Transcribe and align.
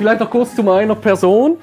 Vielleicht 0.00 0.20
noch 0.20 0.30
kurz 0.30 0.56
zu 0.56 0.62
meiner 0.62 0.94
Person. 0.94 1.58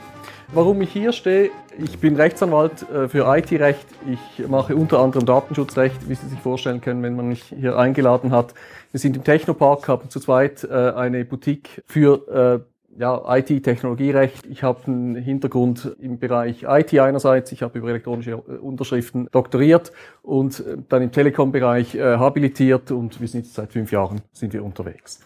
Warum 0.53 0.79
ich 0.83 0.91
hier 0.91 1.11
stehe, 1.11 1.49
ich 1.83 1.97
bin 1.97 2.15
Rechtsanwalt 2.15 2.87
äh, 2.87 3.07
für 3.07 3.25
IT-Recht. 3.35 3.87
Ich 4.07 4.47
mache 4.47 4.75
unter 4.75 4.99
anderem 4.99 5.25
Datenschutzrecht, 5.25 6.07
wie 6.07 6.13
Sie 6.13 6.27
sich 6.27 6.37
vorstellen 6.41 6.79
können, 6.79 7.01
wenn 7.01 7.15
man 7.15 7.29
mich 7.29 7.41
hier 7.45 7.79
eingeladen 7.79 8.29
hat. 8.29 8.53
Wir 8.91 8.99
sind 8.99 9.17
im 9.17 9.23
Technopark, 9.23 9.87
haben 9.87 10.11
zu 10.11 10.19
zweit 10.19 10.63
äh, 10.63 10.71
eine 10.71 11.25
Boutique 11.25 11.81
für 11.87 12.61
äh, 12.95 12.99
ja, 13.01 13.23
IT-Technologierecht. 13.37 14.45
Ich 14.45 14.61
habe 14.61 14.81
einen 14.85 15.15
Hintergrund 15.15 15.95
im 15.99 16.19
Bereich 16.19 16.61
IT 16.61 16.93
einerseits. 16.93 17.51
Ich 17.51 17.63
habe 17.63 17.79
über 17.79 17.89
elektronische 17.89 18.37
Unterschriften 18.37 19.29
doktoriert 19.31 19.91
und 20.21 20.63
dann 20.89 21.01
im 21.01 21.11
Telekom-Bereich 21.11 21.99
habilitiert 21.99 22.91
und 22.91 23.19
wir 23.19 23.27
sind 23.27 23.45
jetzt 23.45 23.55
seit 23.55 23.73
fünf 23.73 23.91
Jahren 23.91 24.21
sind 24.31 24.53
wir 24.53 24.63
unterwegs. 24.63 25.21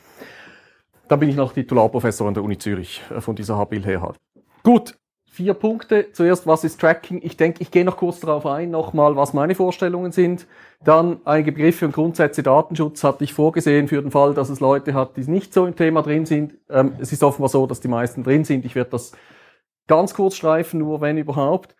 Dann 1.11 1.19
bin 1.19 1.27
ich 1.27 1.35
noch 1.35 1.51
Titularprofessor 1.51 2.29
an 2.29 2.33
der 2.35 2.41
Uni 2.41 2.57
Zürich 2.57 3.01
von 3.19 3.35
dieser 3.35 3.57
Habil 3.57 3.83
her 3.83 4.01
halt. 4.01 4.15
Gut, 4.63 4.97
vier 5.29 5.53
Punkte. 5.53 6.13
Zuerst, 6.13 6.47
was 6.47 6.63
ist 6.63 6.79
Tracking? 6.79 7.19
Ich 7.21 7.35
denke, 7.35 7.61
ich 7.61 7.69
gehe 7.69 7.83
noch 7.83 7.97
kurz 7.97 8.21
darauf 8.21 8.45
ein, 8.45 8.71
nochmal, 8.71 9.17
was 9.17 9.33
meine 9.33 9.53
Vorstellungen 9.53 10.13
sind. 10.13 10.47
Dann 10.85 11.19
einige 11.25 11.51
Begriffe 11.51 11.85
und 11.85 11.91
Grundsätze 11.91 12.43
Datenschutz 12.43 13.03
hatte 13.03 13.25
ich 13.25 13.33
vorgesehen 13.33 13.89
für 13.89 14.01
den 14.01 14.09
Fall, 14.09 14.33
dass 14.33 14.49
es 14.49 14.61
Leute 14.61 14.93
hat, 14.93 15.17
die 15.17 15.29
nicht 15.29 15.53
so 15.53 15.65
im 15.65 15.75
Thema 15.75 16.01
drin 16.01 16.25
sind. 16.25 16.53
Ähm, 16.69 16.93
es 16.97 17.11
ist 17.11 17.23
offenbar 17.23 17.49
so, 17.49 17.67
dass 17.67 17.81
die 17.81 17.89
meisten 17.89 18.23
drin 18.23 18.45
sind. 18.45 18.63
Ich 18.63 18.75
werde 18.75 18.91
das 18.91 19.11
ganz 19.87 20.13
kurz 20.13 20.37
streifen, 20.37 20.79
nur 20.79 21.01
wenn 21.01 21.17
überhaupt. 21.17 21.75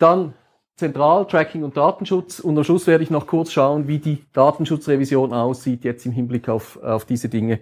Dann 0.00 0.34
Zentral, 0.74 1.24
Tracking 1.28 1.62
und 1.62 1.76
Datenschutz. 1.76 2.40
Und 2.40 2.58
am 2.58 2.64
Schluss 2.64 2.88
werde 2.88 3.04
ich 3.04 3.10
noch 3.10 3.28
kurz 3.28 3.52
schauen, 3.52 3.86
wie 3.86 4.00
die 4.00 4.26
Datenschutzrevision 4.32 5.32
aussieht, 5.32 5.84
jetzt 5.84 6.04
im 6.04 6.10
Hinblick 6.10 6.48
auf, 6.48 6.82
auf 6.82 7.04
diese 7.04 7.28
Dinge. 7.28 7.60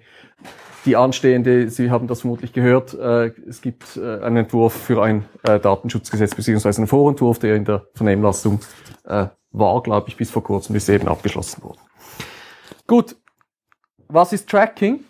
Die 0.85 0.97
anstehende, 0.97 1.71
Sie 1.71 1.91
haben 1.91 2.09
das 2.09 2.21
vermutlich 2.21 2.53
gehört, 2.53 2.93
äh, 2.95 3.29
es 3.49 3.63
gibt 3.63 3.97
äh, 3.97 4.21
einen 4.21 4.39
Entwurf 4.39 4.75
für 4.75 5.03
ein 5.03 5.25
äh, 5.43 5.59
Datenschutzgesetz, 5.59 6.35
beziehungsweise 6.35 6.79
einen 6.79 6.89
Vorentwurf, 6.89 7.39
der 7.39 7.57
in 7.57 7.65
der 7.65 7.87
Vernehmlassung 7.95 8.61
äh, 9.05 9.27
war, 9.53 9.83
glaube 9.83 10.09
ich, 10.09 10.17
bis 10.17 10.31
vor 10.31 10.43
kurzem, 10.43 10.75
bis 10.75 10.89
eben 10.89 11.09
abgeschlossen 11.09 11.63
wurde. 11.63 11.79
Gut, 12.87 13.17
was 14.09 14.33
ist 14.35 14.49
Tracking? 14.51 15.05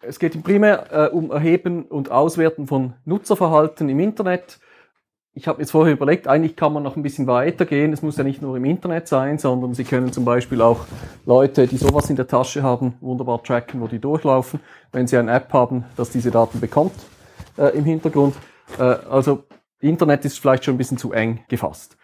Es 0.00 0.18
geht 0.18 0.42
primär 0.42 0.86
äh, 0.90 1.14
um 1.14 1.30
Erheben 1.30 1.84
und 1.84 2.10
Auswerten 2.10 2.66
von 2.66 2.94
Nutzerverhalten 3.04 3.88
im 3.88 4.00
Internet 4.00 4.58
ich 5.34 5.48
habe 5.48 5.60
jetzt 5.60 5.70
vorher 5.70 5.94
überlegt, 5.94 6.28
eigentlich 6.28 6.56
kann 6.56 6.72
man 6.74 6.82
noch 6.82 6.96
ein 6.96 7.02
bisschen 7.02 7.26
weiter 7.26 7.64
gehen. 7.64 7.92
Es 7.92 8.02
muss 8.02 8.18
ja 8.18 8.24
nicht 8.24 8.42
nur 8.42 8.56
im 8.56 8.64
Internet 8.66 9.08
sein, 9.08 9.38
sondern 9.38 9.72
Sie 9.72 9.84
können 9.84 10.12
zum 10.12 10.26
Beispiel 10.26 10.60
auch 10.60 10.80
Leute, 11.24 11.66
die 11.66 11.78
sowas 11.78 12.10
in 12.10 12.16
der 12.16 12.26
Tasche 12.26 12.62
haben, 12.62 12.94
wunderbar 13.00 13.42
tracken, 13.42 13.80
wo 13.80 13.86
die 13.86 13.98
durchlaufen, 13.98 14.60
wenn 14.92 15.06
Sie 15.06 15.16
eine 15.16 15.32
App 15.32 15.52
haben, 15.52 15.84
dass 15.96 16.10
diese 16.10 16.30
Daten 16.30 16.60
bekommt 16.60 16.92
äh, 17.56 17.76
im 17.76 17.84
Hintergrund. 17.84 18.34
Äh, 18.78 18.82
also 18.82 19.44
Internet 19.80 20.24
ist 20.26 20.38
vielleicht 20.38 20.64
schon 20.64 20.74
ein 20.74 20.78
bisschen 20.78 20.98
zu 20.98 21.12
eng 21.12 21.40
gefasst. 21.48 21.96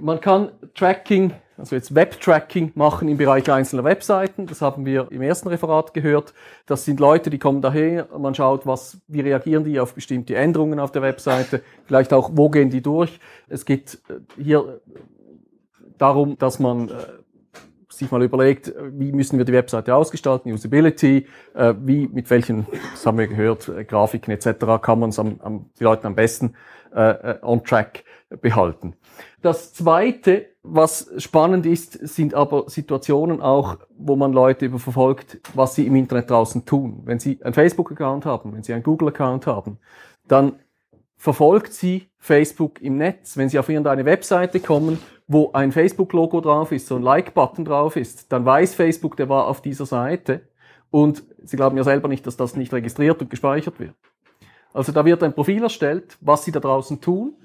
Man 0.00 0.20
kann 0.20 0.52
Tracking 0.74 1.32
also 1.58 1.74
jetzt 1.74 1.94
Web-Tracking 1.94 2.72
machen 2.76 3.08
im 3.08 3.16
Bereich 3.16 3.50
einzelner 3.50 3.82
Webseiten. 3.82 4.46
Das 4.46 4.62
haben 4.62 4.86
wir 4.86 5.08
im 5.10 5.22
ersten 5.22 5.48
Referat 5.48 5.92
gehört. 5.92 6.32
Das 6.66 6.84
sind 6.84 7.00
Leute, 7.00 7.30
die 7.30 7.38
kommen 7.38 7.60
daher, 7.60 8.06
man 8.16 8.34
schaut, 8.34 8.64
was, 8.64 8.98
wie 9.08 9.20
reagieren 9.20 9.64
die 9.64 9.80
auf 9.80 9.94
bestimmte 9.94 10.36
Änderungen 10.36 10.78
auf 10.78 10.92
der 10.92 11.02
Webseite, 11.02 11.62
vielleicht 11.84 12.12
auch, 12.12 12.30
wo 12.34 12.48
gehen 12.48 12.70
die 12.70 12.80
durch. 12.80 13.18
Es 13.48 13.64
geht 13.64 13.98
äh, 14.08 14.42
hier 14.42 14.80
darum, 15.98 16.38
dass 16.38 16.60
man 16.60 16.90
äh, 16.90 16.92
sich 17.98 18.10
mal 18.10 18.22
überlegt, 18.22 18.72
wie 18.92 19.12
müssen 19.12 19.38
wir 19.38 19.44
die 19.44 19.52
Webseite 19.52 19.94
ausgestalten, 19.94 20.52
Usability, 20.52 21.26
äh, 21.54 21.74
wie, 21.80 22.08
mit 22.08 22.30
welchen, 22.30 22.66
das 22.92 23.04
haben 23.04 23.18
wir 23.18 23.26
gehört, 23.26 23.70
Grafiken 23.88 24.32
etc. 24.32 24.80
kann 24.80 25.00
man 25.00 25.12
am, 25.16 25.40
am, 25.40 25.70
die 25.78 25.84
Leute 25.84 26.06
am 26.06 26.14
besten 26.14 26.54
äh, 26.94 27.34
on 27.42 27.64
track 27.64 28.04
behalten. 28.40 28.94
Das 29.40 29.72
Zweite, 29.72 30.46
was 30.62 31.10
spannend 31.18 31.64
ist, 31.64 31.92
sind 31.92 32.34
aber 32.34 32.68
Situationen 32.68 33.40
auch, 33.40 33.76
wo 33.96 34.16
man 34.16 34.32
Leute 34.32 34.70
verfolgt, 34.78 35.40
was 35.54 35.74
sie 35.74 35.86
im 35.86 35.96
Internet 35.96 36.30
draußen 36.30 36.64
tun. 36.64 37.02
Wenn 37.04 37.18
sie 37.18 37.42
einen 37.42 37.54
Facebook-Account 37.54 38.26
haben, 38.26 38.54
wenn 38.54 38.62
sie 38.62 38.74
einen 38.74 38.82
Google-Account 38.82 39.46
haben, 39.46 39.78
dann 40.26 40.56
verfolgt 41.16 41.72
sie 41.72 42.08
Facebook 42.18 42.80
im 42.82 42.96
Netz. 42.96 43.36
Wenn 43.36 43.48
sie 43.48 43.58
auf 43.58 43.68
irgendeine 43.68 44.04
Webseite 44.04 44.60
kommen, 44.60 44.98
wo 45.28 45.52
ein 45.52 45.72
Facebook-Logo 45.72 46.40
drauf 46.40 46.72
ist, 46.72 46.86
so 46.86 46.96
ein 46.96 47.02
Like-Button 47.02 47.64
drauf 47.64 47.96
ist, 47.96 48.32
dann 48.32 48.44
weiß 48.44 48.74
Facebook, 48.74 49.16
der 49.16 49.28
war 49.28 49.46
auf 49.46 49.60
dieser 49.62 49.86
Seite. 49.86 50.40
Und 50.90 51.22
sie 51.44 51.56
glauben 51.56 51.76
ja 51.76 51.84
selber 51.84 52.08
nicht, 52.08 52.26
dass 52.26 52.36
das 52.36 52.56
nicht 52.56 52.72
registriert 52.72 53.20
und 53.20 53.30
gespeichert 53.30 53.78
wird. 53.78 53.94
Also 54.72 54.90
da 54.90 55.04
wird 55.04 55.22
ein 55.22 55.34
Profil 55.34 55.62
erstellt, 55.62 56.16
was 56.20 56.44
sie 56.44 56.52
da 56.52 56.60
draußen 56.60 57.00
tun 57.00 57.36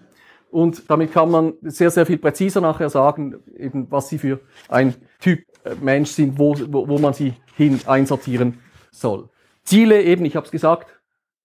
und 0.54 0.88
damit 0.88 1.12
kann 1.12 1.32
man 1.32 1.54
sehr, 1.64 1.90
sehr 1.90 2.06
viel 2.06 2.20
präziser 2.20 2.62
nachher 2.62 2.92
sagen, 2.92 3.40
eben 3.58 3.90
was 3.90 4.10
sie 4.10 4.20
für 4.20 4.40
ein 4.70 4.94
Typ 5.20 5.44
äh, 5.64 5.74
Mensch 5.82 6.12
sind, 6.12 6.38
wo, 6.38 6.56
wo, 6.68 6.88
wo 6.88 7.00
man 7.00 7.14
sie 7.14 7.34
hin 7.56 7.80
einsortieren 7.88 8.60
soll. 8.92 9.30
Ziele 9.64 10.04
eben, 10.04 10.26
ich 10.26 10.36
habe 10.36 10.46
es 10.46 10.52
gesagt, 10.52 10.96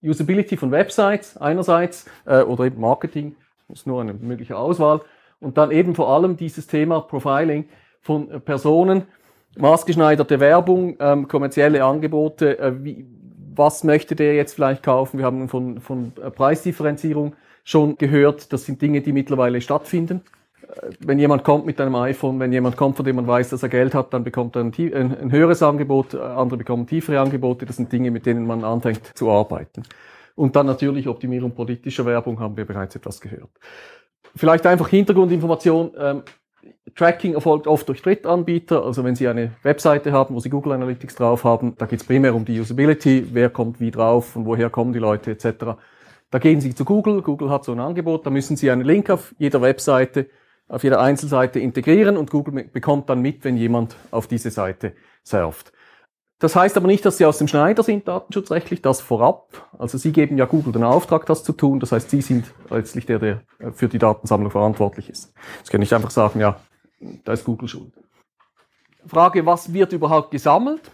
Usability 0.03 0.59
von 0.59 0.71
Websites 0.73 1.39
einerseits 1.39 2.05
äh, 2.27 2.43
oder 2.43 2.65
eben 2.65 2.83
Marketing, 2.83 3.35
ist 3.71 3.87
nur 3.87 4.03
eine 4.03 4.13
mögliche 4.13 4.59
Auswahl. 4.59 5.01
Und 5.41 5.57
dann 5.57 5.71
eben 5.71 5.95
vor 5.95 6.09
allem 6.09 6.37
dieses 6.37 6.67
Thema 6.67 7.01
Profiling 7.01 7.69
von 8.01 8.31
äh, 8.31 8.41
Personen, 8.41 9.05
maßgeschneiderte 9.57 10.41
Werbung, 10.41 10.97
ähm, 11.01 11.29
kommerzielle 11.29 11.85
Angebote, 11.85 12.59
äh, 12.59 12.73
wie, 12.85 13.07
was 13.55 13.85
möchte 13.85 14.15
der 14.15 14.35
jetzt 14.35 14.55
vielleicht 14.55 14.83
kaufen? 14.83 15.19
Wir 15.19 15.27
haben 15.27 15.49
von, 15.49 15.81
von 15.81 16.13
äh, 16.23 16.31
Preisdifferenzierung 16.31 17.35
schon 17.65 17.99
gehört. 17.99 18.53
Das 18.53 18.65
sind 18.65 18.81
Dinge, 18.81 19.01
die 19.01 19.13
mittlerweile 19.13 19.61
stattfinden. 19.61 20.23
Äh, 20.63 20.91
wenn 21.01 21.19
jemand 21.19 21.45
kommt 21.45 21.67
mit 21.67 21.81
einem 21.81 21.95
iPhone, 21.97 22.41
wenn 22.41 22.53
jemand 22.53 22.77
kommt, 22.77 22.97
von 22.97 23.05
dem 23.05 23.17
man 23.17 23.27
weiß, 23.27 23.51
dass 23.51 23.63
er 23.63 23.69
Geld 23.69 23.95
hat, 23.95 24.13
dann 24.15 24.25
bekommt 24.25 24.57
er 24.57 24.63
ein, 24.63 24.73
ein, 24.79 25.19
ein 25.19 25.33
höheres 25.33 25.63
Angebot, 25.63 26.15
andere 26.15 26.59
bekommen 26.59 26.87
tiefere 26.87 27.21
Angebote. 27.21 27.67
Das 27.67 27.77
sind 27.77 27.93
Dinge, 27.93 28.11
mit 28.11 28.27
denen 28.27 28.47
man 28.47 28.65
anfängt 28.65 29.17
zu 29.17 29.31
arbeiten. 29.31 29.83
Und 30.35 30.55
dann 30.55 30.67
natürlich 30.67 31.09
Optimierung 31.09 31.51
politischer 31.51 32.07
Werbung, 32.07 32.39
haben 32.39 32.57
wir 32.57 32.65
bereits 32.65 32.95
etwas 32.95 33.21
gehört. 33.21 33.51
Vielleicht 34.37 34.67
einfach 34.67 34.89
Hintergrundinformation. 34.89 35.93
Ähm, 35.99 36.23
Tracking 36.95 37.35
erfolgt 37.35 37.67
oft 37.67 37.89
durch 37.89 38.03
Drittanbieter. 38.03 38.85
Also 38.85 39.05
wenn 39.05 39.15
Sie 39.15 39.29
eine 39.29 39.53
Webseite 39.63 40.13
haben, 40.13 40.35
wo 40.35 40.41
Sie 40.41 40.51
Google 40.51 40.73
Analytics 40.73 41.15
drauf 41.17 41.45
haben, 41.45 41.75
da 41.79 41.87
geht 41.87 42.01
es 42.01 42.07
primär 42.07 42.35
um 42.35 42.45
die 42.45 42.59
Usability, 42.61 43.29
wer 43.33 43.51
kommt 43.51 43.81
wie 43.81 43.91
drauf, 43.91 44.31
von 44.31 44.47
woher 44.47 44.71
kommen 44.71 44.93
die 44.93 44.99
Leute 44.99 45.31
etc. 45.31 45.77
Da 46.31 46.39
gehen 46.39 46.61
Sie 46.61 46.75
zu 46.75 46.85
Google, 46.85 47.23
Google 47.23 47.51
hat 47.51 47.65
so 47.65 47.73
ein 47.73 47.81
Angebot, 47.81 48.27
da 48.27 48.31
müssen 48.31 48.57
Sie 48.57 48.71
einen 48.71 48.83
Link 48.83 49.11
auf 49.11 49.35
jeder 49.39 49.63
Webseite, 49.63 50.27
auf 50.69 50.83
jeder 50.85 51.01
Einzelseite 51.01 51.61
integrieren 51.61 52.17
und 52.17 52.31
Google 52.31 52.65
bekommt 52.65 53.09
dann 53.09 53.21
mit, 53.21 53.45
wenn 53.45 53.57
jemand 53.57 53.97
auf 54.11 54.27
diese 54.27 54.51
Seite 54.51 54.93
surft. 55.25 55.73
Das 56.41 56.55
heißt 56.55 56.77
aber 56.77 56.87
nicht, 56.87 57.05
dass 57.05 57.19
Sie 57.19 57.25
aus 57.25 57.39
dem 57.39 57.49
Schneider 57.49 57.83
sind, 57.83 58.07
datenschutzrechtlich, 58.07 58.81
das 58.81 59.01
vorab. 59.01 59.69
Also 59.77 59.99
Sie 59.99 60.13
geben 60.13 60.39
ja 60.39 60.45
Google 60.45 60.73
den 60.73 60.85
Auftrag, 60.85 61.27
das 61.27 61.43
zu 61.43 61.53
tun. 61.53 61.81
Das 61.81 61.91
heißt, 61.91 62.11
Sie 62.11 62.21
sind 62.21 62.53
letztlich 62.71 63.07
der, 63.07 63.19
der 63.19 63.43
für 63.73 63.89
die 63.89 63.99
Datensammlung 63.99 64.51
verantwortlich 64.51 65.11
ist. 65.11 65.35
Sie 65.65 65.71
können 65.71 65.81
nicht 65.81 65.93
einfach 65.93 66.11
sagen, 66.11 66.39
ja, 66.41 66.61
da 67.25 67.33
ist 67.33 67.45
Google 67.45 67.69
schuld. 67.69 67.93
Frage, 69.07 69.47
was 69.47 69.73
wird 69.73 69.93
überhaupt 69.93 70.31
gesammelt? 70.31 70.93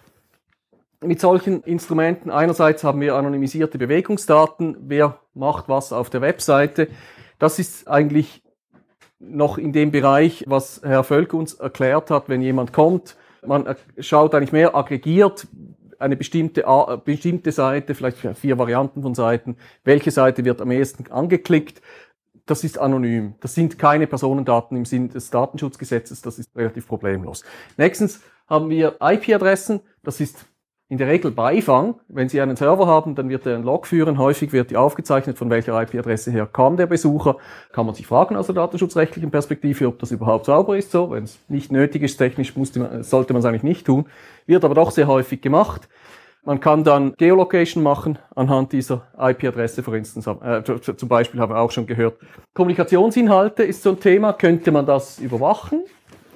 mit 1.07 1.21
solchen 1.21 1.63
Instrumenten, 1.63 2.31
einerseits 2.31 2.85
haben 2.85 3.01
wir 3.01 3.15
anonymisierte 3.15 3.79
Bewegungsdaten, 3.79 4.77
wer 4.81 5.21
macht 5.35 5.69
was 5.69 5.93
auf 5.93 6.11
der 6.11 6.21
Webseite. 6.21 6.89
Das 7.39 7.59
ist 7.59 7.89
eigentlich 7.89 8.43
noch 9.19 9.59
in 9.59 9.73
dem 9.73 9.91
Bereich, 9.91 10.45
was 10.47 10.81
Herr 10.85 11.05
Völk 11.05 11.33
uns 11.35 11.55
erklärt 11.55 12.11
hat, 12.11 12.29
wenn 12.29 12.43
jemand 12.43 12.73
kommt, 12.73 13.17
man 13.47 13.77
schaut 13.99 14.35
eigentlich 14.35 14.53
mehr 14.53 14.75
aggregiert 14.75 15.47
eine 15.99 16.17
bestimmte, 16.17 16.65
bestimmte 17.05 17.53
Seite, 17.53 17.95
vielleicht 17.95 18.19
vier 18.19 18.59
Varianten 18.59 19.03
von 19.03 19.15
Seiten, 19.15 19.57
welche 19.85 20.11
Seite 20.11 20.45
wird 20.45 20.61
am 20.61 20.71
ehesten 20.71 21.11
angeklickt. 21.11 21.81
Das 22.47 22.63
ist 22.63 22.79
anonym. 22.79 23.37
Das 23.41 23.55
sind 23.55 23.79
keine 23.79 24.07
Personendaten 24.07 24.77
im 24.77 24.85
Sinn 24.85 25.09
des 25.09 25.31
Datenschutzgesetzes. 25.31 26.21
Das 26.21 26.39
ist 26.39 26.55
relativ 26.55 26.87
problemlos. 26.87 27.43
Nächstens 27.79 28.21
haben 28.47 28.69
wir 28.69 28.97
IP-Adressen. 29.01 29.81
Das 30.03 30.21
ist 30.21 30.45
in 30.89 30.99
der 30.99 31.09
Regel 31.09 31.31
Beifang. 31.31 31.95
Wenn 32.09 32.29
Sie 32.29 32.41
einen 32.41 32.57
Server 32.57 32.87
haben, 32.87 33.15
dann 33.15 33.29
wird 33.29 33.47
er 33.47 33.55
einen 33.55 33.65
Log 33.65 33.87
führen. 33.87 34.19
Häufig 34.19 34.53
wird 34.53 34.71
die 34.71 34.77
aufgezeichnet, 34.77 35.39
von 35.39 35.49
welcher 35.51 35.81
IP-Adresse 35.81 36.31
her 36.31 36.47
kam 36.47 36.77
der 36.77 36.87
Besucher. 36.87 37.37
Kann 37.73 37.87
man 37.87 37.95
sich 37.95 38.07
fragen 38.07 38.37
aus 38.37 38.47
der 38.47 38.55
datenschutzrechtlichen 38.55 39.31
Perspektive, 39.31 39.89
ob 39.89 39.99
das 39.99 40.11
überhaupt 40.11 40.47
sauber 40.47 40.77
ist 40.77 40.91
so. 40.91 41.11
Wenn 41.11 41.25
es 41.25 41.39
nicht 41.49 41.73
nötig 41.73 42.03
ist, 42.03 42.19
technisch 42.19 42.55
man, 42.57 43.03
sollte 43.03 43.33
man 43.33 43.41
es 43.41 43.47
eigentlich 43.47 43.63
nicht 43.63 43.87
tun. 43.87 44.07
Wird 44.47 44.65
aber 44.65 44.75
doch 44.75 44.91
sehr 44.91 45.07
häufig 45.07 45.41
gemacht. 45.41 45.89
Man 46.47 46.61
kann 46.61 46.85
dann 46.85 47.15
Geolocation 47.17 47.83
machen 47.83 48.19
anhand 48.35 48.73
dieser 48.73 49.07
IP-Adresse, 49.19 49.81
äh, 49.81 50.63
zum 50.63 51.09
Beispiel 51.09 51.41
haben 51.41 51.51
wir 51.51 51.59
auch 51.59 51.71
schon 51.71 51.87
gehört. 51.87 52.19
Kommunikationsinhalte 52.53 53.63
ist 53.63 53.83
so 53.83 53.91
ein 53.91 54.01
Thema. 54.01 54.35
Könnte 54.35 54.71
man 54.71 54.85
das 54.85 55.19
überwachen? 55.19 55.85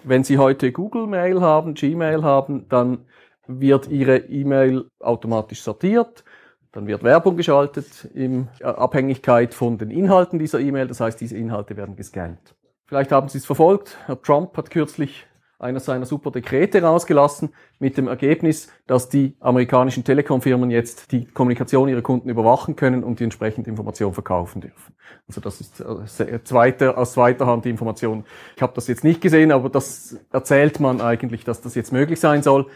Wenn 0.04 0.24
Sie 0.24 0.38
heute 0.38 0.72
Google 0.72 1.06
Mail 1.06 1.42
haben, 1.42 1.74
Gmail 1.74 2.22
haben, 2.24 2.64
dann 2.70 3.00
wird 3.48 3.88
Ihre 3.88 4.18
E-Mail 4.18 4.84
automatisch 5.00 5.62
sortiert. 5.62 6.24
Dann 6.72 6.86
wird 6.86 7.02
Werbung 7.02 7.36
geschaltet 7.36 8.04
in 8.14 8.48
Abhängigkeit 8.62 9.54
von 9.54 9.78
den 9.78 9.90
Inhalten 9.90 10.38
dieser 10.38 10.60
E-Mail. 10.60 10.86
Das 10.86 11.00
heißt, 11.00 11.20
diese 11.20 11.36
Inhalte 11.36 11.76
werden 11.76 11.96
gescannt. 11.96 12.54
Vielleicht 12.86 13.10
haben 13.10 13.28
Sie 13.28 13.38
es 13.38 13.46
verfolgt. 13.46 13.98
Herr 14.06 14.20
Trump 14.20 14.56
hat 14.56 14.70
kürzlich 14.70 15.26
einer 15.58 15.80
seiner 15.80 16.06
super 16.06 16.30
Dekrete 16.30 16.82
rausgelassen 16.82 17.50
mit 17.80 17.96
dem 17.96 18.06
Ergebnis, 18.06 18.68
dass 18.86 19.08
die 19.08 19.36
amerikanischen 19.40 20.04
Telekom-Firmen 20.04 20.70
jetzt 20.70 21.10
die 21.10 21.24
Kommunikation 21.24 21.88
ihrer 21.88 22.02
Kunden 22.02 22.28
überwachen 22.28 22.76
können 22.76 23.02
und 23.02 23.18
die 23.18 23.24
entsprechende 23.24 23.68
Information 23.68 24.14
verkaufen 24.14 24.60
dürfen. 24.60 24.94
Also 25.26 25.40
das 25.40 25.60
ist 25.60 25.80
äh, 25.80 26.44
zweite, 26.44 26.96
aus 26.96 27.14
zweiter 27.14 27.46
Hand 27.46 27.64
die 27.64 27.70
Information. 27.70 28.24
Ich 28.54 28.62
habe 28.62 28.72
das 28.74 28.86
jetzt 28.86 29.02
nicht 29.02 29.20
gesehen, 29.20 29.50
aber 29.50 29.68
das 29.68 30.16
erzählt 30.32 30.78
man 30.78 31.00
eigentlich, 31.00 31.44
dass 31.44 31.60
das 31.60 31.74
jetzt 31.74 31.92
möglich 31.92 32.20
sein 32.20 32.42
soll. 32.42 32.66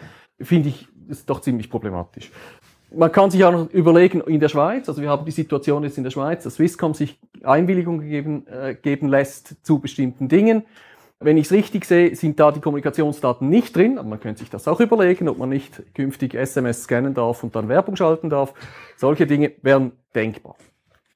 Finde 0.43 0.71
ich, 0.71 0.89
ist 1.09 1.29
doch 1.29 1.41
ziemlich 1.41 1.71
problematisch. 1.71 2.31
Man 2.95 3.11
kann 3.11 3.31
sich 3.31 3.43
auch 3.45 3.53
noch 3.53 3.71
überlegen, 3.71 4.21
in 4.21 4.41
der 4.41 4.49
Schweiz, 4.49 4.89
also 4.89 5.01
wir 5.01 5.09
haben 5.09 5.25
die 5.25 5.31
Situation 5.31 5.83
jetzt 5.83 5.97
in 5.97 6.05
der 6.05 6.11
Schweiz, 6.11 6.45
dass 6.45 6.57
Swisscom 6.57 6.93
sich 6.93 7.19
Einwilligung 7.43 8.01
gegeben, 8.01 8.47
äh, 8.47 8.75
geben 8.75 9.09
lässt 9.09 9.65
zu 9.65 9.79
bestimmten 9.79 10.29
Dingen. 10.29 10.65
Wenn 11.19 11.37
ich 11.37 11.47
es 11.47 11.53
richtig 11.53 11.85
sehe, 11.85 12.15
sind 12.17 12.39
da 12.39 12.51
die 12.51 12.61
Kommunikationsdaten 12.61 13.49
nicht 13.49 13.75
drin, 13.77 13.99
aber 13.99 14.09
man 14.09 14.21
könnte 14.21 14.41
sich 14.41 14.51
das 14.51 14.69
auch 14.69 14.81
überlegen, 14.81 15.29
ob 15.29 15.39
man 15.39 15.49
nicht 15.49 15.83
künftig 15.95 16.35
SMS 16.35 16.83
scannen 16.83 17.15
darf 17.15 17.43
und 17.45 17.55
dann 17.55 17.69
Werbung 17.69 17.97
schalten 17.97 18.29
darf. 18.29 18.53
Solche 18.97 19.27
Dinge 19.27 19.53
wären 19.63 19.93
denkbar. 20.15 20.57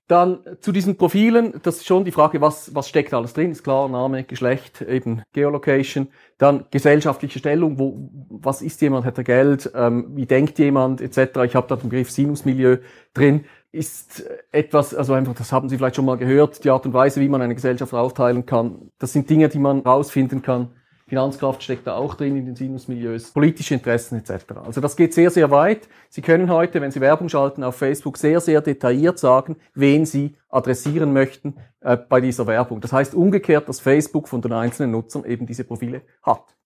Dann 0.08 0.38
zu 0.60 0.70
diesen 0.70 0.96
Profilen, 0.96 1.54
das 1.62 1.78
ist 1.78 1.86
schon 1.86 2.04
die 2.04 2.12
Frage, 2.12 2.40
was, 2.40 2.72
was 2.74 2.88
steckt 2.88 3.12
alles 3.12 3.32
drin? 3.32 3.50
Ist 3.50 3.64
klar, 3.64 3.88
Name, 3.88 4.22
Geschlecht, 4.22 4.80
eben 4.82 5.22
Geolocation. 5.32 6.08
Dann 6.38 6.66
gesellschaftliche 6.70 7.40
Stellung, 7.40 7.78
wo, 7.80 8.08
was 8.30 8.62
ist 8.62 8.80
jemand, 8.82 9.04
hat 9.04 9.18
er 9.18 9.24
Geld, 9.24 9.70
ähm, 9.74 10.12
wie 10.14 10.26
denkt 10.26 10.60
jemand, 10.60 11.00
etc. 11.00 11.40
Ich 11.44 11.56
habe 11.56 11.66
da 11.66 11.74
den 11.74 11.88
Begriff 11.88 12.10
Sinusmilieu 12.10 12.78
drin. 13.14 13.46
Ist 13.72 14.24
etwas, 14.52 14.94
also 14.94 15.12
einfach, 15.12 15.34
das 15.34 15.50
haben 15.50 15.68
Sie 15.68 15.76
vielleicht 15.76 15.96
schon 15.96 16.04
mal 16.04 16.16
gehört, 16.16 16.62
die 16.62 16.70
Art 16.70 16.86
und 16.86 16.94
Weise, 16.94 17.20
wie 17.20 17.28
man 17.28 17.42
eine 17.42 17.56
Gesellschaft 17.56 17.92
aufteilen 17.92 18.46
kann. 18.46 18.92
Das 18.98 19.12
sind 19.12 19.28
Dinge, 19.28 19.48
die 19.48 19.58
man 19.58 19.80
rausfinden 19.80 20.40
kann 20.40 20.70
Finanzkraft 21.08 21.62
steckt 21.62 21.86
da 21.86 21.94
auch 21.94 22.14
drin 22.14 22.36
in 22.36 22.46
den 22.46 22.56
Sinusmilieus, 22.56 23.30
politische 23.30 23.74
Interessen 23.74 24.18
etc. 24.18 24.44
Also 24.64 24.80
das 24.80 24.96
geht 24.96 25.14
sehr, 25.14 25.30
sehr 25.30 25.52
weit. 25.52 25.88
Sie 26.08 26.20
können 26.20 26.50
heute, 26.50 26.80
wenn 26.80 26.90
Sie 26.90 27.00
Werbung 27.00 27.28
schalten 27.28 27.62
auf 27.62 27.76
Facebook, 27.76 28.18
sehr, 28.18 28.40
sehr 28.40 28.60
detailliert 28.60 29.20
sagen, 29.20 29.56
wen 29.74 30.04
Sie 30.04 30.34
adressieren 30.48 31.12
möchten 31.12 31.58
äh, 31.80 31.96
bei 31.96 32.20
dieser 32.20 32.48
Werbung. 32.48 32.80
Das 32.80 32.92
heißt 32.92 33.14
umgekehrt, 33.14 33.68
dass 33.68 33.78
Facebook 33.78 34.26
von 34.26 34.42
den 34.42 34.52
einzelnen 34.52 34.90
Nutzern 34.90 35.24
eben 35.24 35.46
diese 35.46 35.62
Profile 35.62 36.02
hat. 36.24 36.56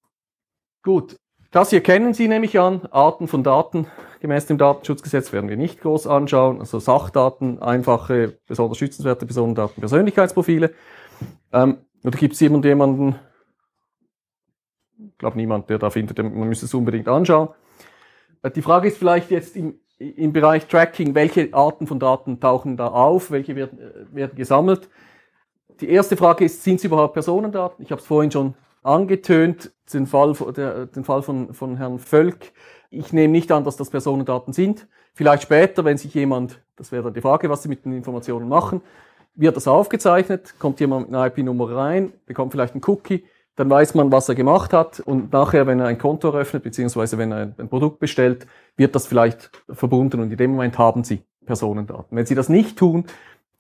Gut, 0.83 1.17
das 1.51 1.69
hier 1.69 1.83
kennen 1.83 2.15
Sie 2.15 2.27
nämlich 2.27 2.59
an. 2.59 2.87
Arten 2.91 3.29
von 3.29 3.45
Daten 3.45 3.89
gemäß 4.21 4.47
dem 4.47 4.57
Datenschutzgesetz 4.57 5.35
werden 5.35 5.51
wir 5.51 5.59
nicht 5.59 5.83
groß 5.83 6.07
anschauen. 6.07 6.61
Also 6.61 6.79
Sachdaten, 6.79 7.61
einfache, 7.61 8.39
besonders 8.47 8.79
schützenswerte 8.79 9.27
Personendaten, 9.27 9.81
Persönlichkeitsprofile. 9.81 10.73
Ähm, 11.53 11.79
oder 12.05 12.17
gibt 12.17 12.33
es 12.33 12.41
jemanden, 12.41 13.17
ich 15.09 15.19
glaube 15.19 15.37
niemand, 15.37 15.71
der 15.71 15.79
da 15.79 15.91
findet, 15.91 16.19
man 16.19 16.49
müsste 16.49 16.67
es 16.67 16.75
unbedingt 16.75 17.09
anschauen. 17.09 17.49
Äh, 18.43 18.51
die 18.51 18.63
Frage 18.63 18.89
ist 18.89 18.99
vielleicht 18.99 19.31
jetzt 19.31 19.57
im, 19.57 19.79
im 19.99 20.33
Bereich 20.33 20.67
Tracking, 20.67 21.15
welche 21.15 21.53
Arten 21.53 21.87
von 21.87 21.99
Daten 21.99 22.41
tauchen 22.41 22.77
da 22.77 22.89
auf, 22.89 23.31
welche 23.31 23.57
werden, 23.57 23.79
äh, 23.79 24.15
werden 24.15 24.37
gesammelt. 24.37 24.89
Die 25.81 25.89
erste 25.89 26.17
Frage 26.17 26.45
ist, 26.45 26.63
sind 26.63 26.77
es 26.77 26.85
überhaupt 26.85 27.15
Personendaten? 27.15 27.83
Ich 27.85 27.91
habe 27.91 28.01
es 28.01 28.07
vorhin 28.07 28.31
schon 28.31 28.55
angetönt, 28.83 29.73
den 29.93 30.07
Fall, 30.07 30.35
der, 30.57 30.87
den 30.87 31.05
Fall 31.05 31.23
von, 31.23 31.55
von 31.55 31.77
Herrn 31.77 31.99
Völk. 31.99 32.53
Ich 32.91 33.13
nehme 33.13 33.33
nicht 33.33 33.51
an, 33.53 33.65
dass 33.65 33.77
das 33.77 33.91
Personendaten 33.91 34.53
sind. 34.53 34.87
Vielleicht 35.15 35.43
später, 35.43 35.85
wenn 35.85 35.99
sich 35.99 36.15
jemand, 36.15 36.61
das 36.77 36.93
wäre 36.93 37.05
dann 37.05 37.15
die 37.15 37.21
Frage, 37.21 37.49
was 37.51 37.63
Sie 37.63 37.69
mit 37.69 37.85
den 37.85 37.93
Informationen 37.93 38.49
machen, 38.49 38.81
wird 39.35 39.57
das 39.57 39.69
aufgezeichnet, 39.69 40.55
kommt 40.59 40.81
jemand 40.81 41.07
mit 41.07 41.17
einer 41.17 41.27
IP-Nummer 41.27 41.75
rein, 41.75 42.13
bekommt 42.27 42.53
vielleicht 42.53 42.75
einen 42.75 42.83
Cookie, 42.87 43.25
dann 43.61 43.69
weiß 43.69 43.93
man, 43.93 44.11
was 44.11 44.27
er 44.27 44.35
gemacht 44.35 44.73
hat 44.73 45.01
und 45.01 45.35
nachher, 45.35 45.67
wenn 45.67 45.81
er 45.81 45.87
ein 45.87 45.99
Konto 45.99 46.29
eröffnet, 46.29 46.63
beziehungsweise 46.63 47.19
wenn 47.19 47.31
er 47.31 47.53
ein 47.59 47.69
Produkt 47.69 47.99
bestellt, 47.99 48.47
wird 48.79 48.95
das 48.95 49.07
vielleicht 49.07 49.51
verbunden 49.69 50.19
und 50.21 50.31
in 50.31 50.39
dem 50.39 50.53
Moment 50.53 50.79
haben 50.79 51.05
Sie 51.05 51.25
Personendaten. 51.45 52.17
Wenn 52.17 52.25
Sie 52.25 52.35
das 52.35 52.49
nicht 52.49 52.79
tun, 52.79 53.05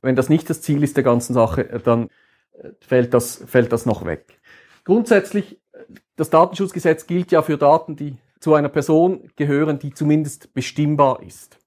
wenn 0.00 0.16
das 0.16 0.30
nicht 0.30 0.48
das 0.48 0.62
Ziel 0.62 0.82
ist 0.82 0.96
der 0.96 1.04
ganzen 1.04 1.34
Sache, 1.34 1.64
dann 1.84 2.08
äh, 2.54 2.70
fällt 2.80 3.12
das, 3.12 3.44
fällt 3.46 3.72
das 3.72 3.84
noch 3.84 4.06
weg. 4.06 4.40
Grundsätzlich, 4.84 5.60
das 6.16 6.30
Datenschutzgesetz 6.30 7.06
gilt 7.06 7.30
ja 7.30 7.42
für 7.42 7.58
Daten, 7.58 7.94
die 7.94 8.16
zu 8.40 8.54
einer 8.54 8.70
Person 8.70 9.30
gehören, 9.36 9.78
die 9.78 9.92
zumindest 9.92 10.54
bestimmbar 10.54 11.22
ist. 11.22 11.58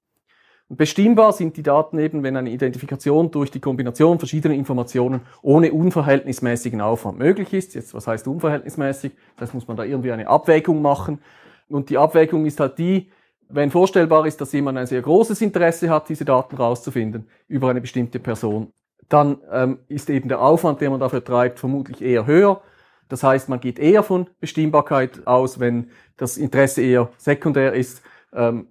Bestimmbar 0.70 1.32
sind 1.32 1.58
die 1.58 1.62
Daten 1.62 1.98
eben, 1.98 2.22
wenn 2.22 2.36
eine 2.36 2.50
Identifikation 2.50 3.30
durch 3.30 3.50
die 3.50 3.60
Kombination 3.60 4.18
verschiedener 4.18 4.54
Informationen 4.54 5.20
ohne 5.42 5.72
unverhältnismäßigen 5.72 6.80
Aufwand 6.80 7.18
möglich 7.18 7.52
ist. 7.52 7.74
Jetzt, 7.74 7.92
was 7.92 8.06
heißt 8.06 8.26
unverhältnismäßig? 8.26 9.12
Das 9.36 9.52
muss 9.52 9.68
man 9.68 9.76
da 9.76 9.84
irgendwie 9.84 10.12
eine 10.12 10.26
Abwägung 10.26 10.80
machen. 10.80 11.20
Und 11.68 11.90
die 11.90 11.98
Abwägung 11.98 12.46
ist 12.46 12.60
halt 12.60 12.78
die, 12.78 13.10
wenn 13.50 13.70
vorstellbar 13.70 14.26
ist, 14.26 14.40
dass 14.40 14.52
jemand 14.52 14.78
ein 14.78 14.86
sehr 14.86 15.02
großes 15.02 15.42
Interesse 15.42 15.90
hat, 15.90 16.08
diese 16.08 16.24
Daten 16.24 16.56
rauszufinden 16.56 17.28
über 17.46 17.68
eine 17.68 17.82
bestimmte 17.82 18.18
Person, 18.18 18.72
dann 19.10 19.38
ähm, 19.52 19.80
ist 19.88 20.08
eben 20.08 20.28
der 20.28 20.40
Aufwand, 20.40 20.80
den 20.80 20.90
man 20.90 21.00
dafür 21.00 21.22
treibt, 21.22 21.60
vermutlich 21.60 22.00
eher 22.00 22.26
höher. 22.26 22.62
Das 23.10 23.22
heißt, 23.22 23.50
man 23.50 23.60
geht 23.60 23.78
eher 23.78 24.02
von 24.02 24.28
Bestimmbarkeit 24.40 25.26
aus, 25.26 25.60
wenn 25.60 25.90
das 26.16 26.38
Interesse 26.38 26.80
eher 26.80 27.10
sekundär 27.18 27.74
ist. 27.74 28.02
Ähm, 28.32 28.68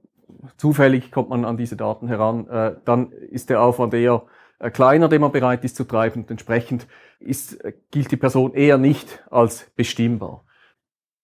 zufällig 0.58 1.12
kommt 1.12 1.30
man 1.30 1.46
an 1.46 1.58
diese 1.58 1.76
Daten 1.76 2.08
heran, 2.08 2.48
äh, 2.48 2.76
dann 2.86 3.12
ist 3.12 3.50
der 3.50 3.62
Aufwand 3.62 3.94
eher 3.94 4.24
äh, 4.60 4.70
kleiner, 4.70 5.10
den 5.10 5.22
man 5.22 5.32
bereit 5.32 5.64
ist 5.64 5.76
zu 5.76 5.84
treiben 5.84 6.22
und 6.22 6.32
entsprechend 6.32 6.88
ist, 7.20 7.64
äh, 7.64 7.74
gilt 7.92 8.12
die 8.12 8.18
Person 8.18 8.54
eher 8.54 8.78
nicht 8.78 9.24
als 9.30 9.72
bestimmbar. 9.76 10.44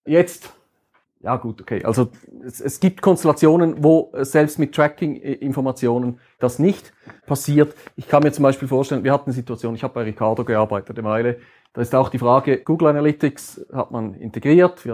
Jetzt, 0.06 0.52
ja 1.20 1.36
gut, 1.36 1.60
okay, 1.60 1.84
also 1.84 2.08
es, 2.44 2.60
es 2.60 2.80
gibt 2.80 3.02
Konstellationen, 3.02 3.82
wo 3.82 4.10
äh, 4.14 4.24
selbst 4.24 4.58
mit 4.58 4.74
Tracking-Informationen 4.74 6.20
das 6.38 6.58
nicht 6.58 6.92
passiert. 7.26 7.74
Ich 7.96 8.08
kann 8.08 8.22
mir 8.22 8.32
zum 8.32 8.42
Beispiel 8.42 8.68
vorstellen, 8.68 9.04
wir 9.04 9.12
hatten 9.12 9.26
eine 9.26 9.34
Situation, 9.34 9.74
ich 9.74 9.82
habe 9.82 9.94
bei 9.94 10.02
Ricardo 10.02 10.44
gearbeitet 10.44 10.98
eine 10.98 11.08
Weile, 11.08 11.40
da 11.72 11.82
ist 11.82 11.94
auch 11.94 12.08
die 12.08 12.18
Frage, 12.18 12.58
Google 12.58 12.88
Analytics 12.88 13.64
hat 13.72 13.92
man 13.92 14.14
integriert. 14.14 14.84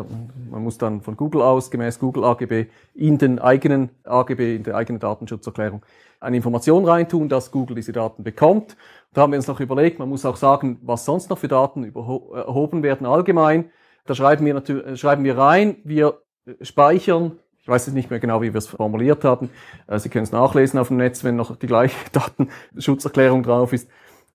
Man 0.50 0.62
muss 0.62 0.76
dann 0.76 1.00
von 1.00 1.16
Google 1.16 1.40
aus, 1.40 1.70
gemäß 1.70 1.98
Google 1.98 2.24
AGB, 2.24 2.66
in 2.94 3.16
den 3.16 3.38
eigenen 3.38 3.90
AGB, 4.04 4.56
in 4.56 4.62
der 4.62 4.76
eigenen 4.76 5.00
Datenschutzerklärung, 5.00 5.82
eine 6.20 6.36
Information 6.36 6.84
reintun, 6.84 7.30
dass 7.30 7.50
Google 7.50 7.76
diese 7.76 7.92
Daten 7.92 8.24
bekommt. 8.24 8.76
Da 9.14 9.22
haben 9.22 9.32
wir 9.32 9.38
uns 9.38 9.46
noch 9.46 9.60
überlegt, 9.60 9.98
man 9.98 10.10
muss 10.10 10.26
auch 10.26 10.36
sagen, 10.36 10.78
was 10.82 11.06
sonst 11.06 11.30
noch 11.30 11.38
für 11.38 11.48
Daten 11.48 11.84
erhoben 11.84 12.82
werden 12.82 13.06
allgemein. 13.06 13.70
Da 14.04 14.14
schreiben 14.14 14.44
wir, 14.44 14.52
natürlich, 14.52 15.00
schreiben 15.00 15.24
wir 15.24 15.38
rein, 15.38 15.76
wir 15.84 16.20
speichern 16.60 17.38
ich 17.66 17.68
weiß 17.68 17.86
jetzt 17.86 17.96
nicht 17.96 18.10
mehr 18.10 18.20
genau, 18.20 18.42
wie 18.42 18.54
wir 18.54 18.58
es 18.58 18.68
formuliert 18.68 19.24
haben. 19.24 19.50
Äh, 19.88 19.98
Sie 19.98 20.08
können 20.08 20.22
es 20.22 20.30
nachlesen 20.30 20.78
auf 20.78 20.86
dem 20.86 20.98
Netz, 20.98 21.24
wenn 21.24 21.34
noch 21.34 21.56
die 21.56 21.66
gleiche 21.66 21.96
Datenschutzerklärung 22.12 23.42
drauf 23.42 23.72
ist. 23.72 23.90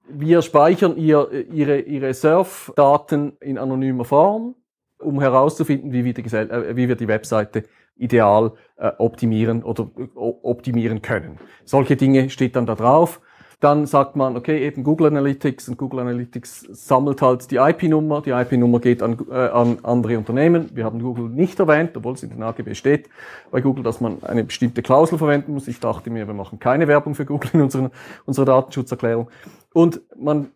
Wir 0.09 0.41
speichern 0.41 0.97
ihr, 0.97 1.45
ihre, 1.51 1.79
ihre 1.79 2.13
Surfdaten 2.13 3.33
in 3.39 3.57
anonymer 3.57 4.05
Form, 4.05 4.55
um 4.99 5.19
herauszufinden, 5.21 5.93
wie 5.93 6.03
wir 6.03 6.13
die, 6.13 6.23
äh, 6.35 6.75
wie 6.75 6.87
wir 6.87 6.95
die 6.95 7.07
Webseite 7.07 7.63
ideal 7.95 8.53
äh, 8.77 8.91
optimieren 8.97 9.63
oder 9.63 9.89
äh, 9.97 10.03
optimieren 10.15 11.01
können. 11.01 11.37
Solche 11.65 11.95
Dinge 11.95 12.29
steht 12.29 12.55
dann 12.55 12.65
da 12.65 12.75
drauf. 12.75 13.21
Dann 13.61 13.85
sagt 13.85 14.15
man, 14.15 14.35
okay, 14.35 14.65
eben 14.65 14.83
Google 14.83 15.05
Analytics 15.05 15.69
und 15.69 15.77
Google 15.77 15.99
Analytics 15.99 16.61
sammelt 16.71 17.21
halt 17.21 17.51
die 17.51 17.57
IP-Nummer. 17.57 18.21
Die 18.21 18.31
IP-Nummer 18.31 18.79
geht 18.79 19.03
an, 19.03 19.19
äh, 19.29 19.35
an 19.35 19.77
andere 19.83 20.17
Unternehmen. 20.17 20.71
Wir 20.73 20.83
haben 20.83 20.99
Google 20.99 21.29
nicht 21.29 21.59
erwähnt, 21.59 21.95
obwohl 21.95 22.13
es 22.13 22.23
in 22.23 22.31
den 22.31 22.41
AGB 22.41 22.73
steht 22.73 23.07
bei 23.51 23.61
Google, 23.61 23.83
dass 23.83 24.01
man 24.01 24.23
eine 24.23 24.43
bestimmte 24.43 24.81
Klausel 24.81 25.19
verwenden 25.19 25.53
muss. 25.53 25.67
Ich 25.67 25.79
dachte 25.79 26.09
mir, 26.09 26.25
wir 26.25 26.33
machen 26.33 26.57
keine 26.57 26.87
Werbung 26.87 27.13
für 27.13 27.23
Google 27.23 27.51
in 27.53 27.61
unserer, 27.61 27.91
unserer 28.25 28.45
Datenschutzerklärung. 28.45 29.29
Und 29.73 30.01
man 30.19 30.47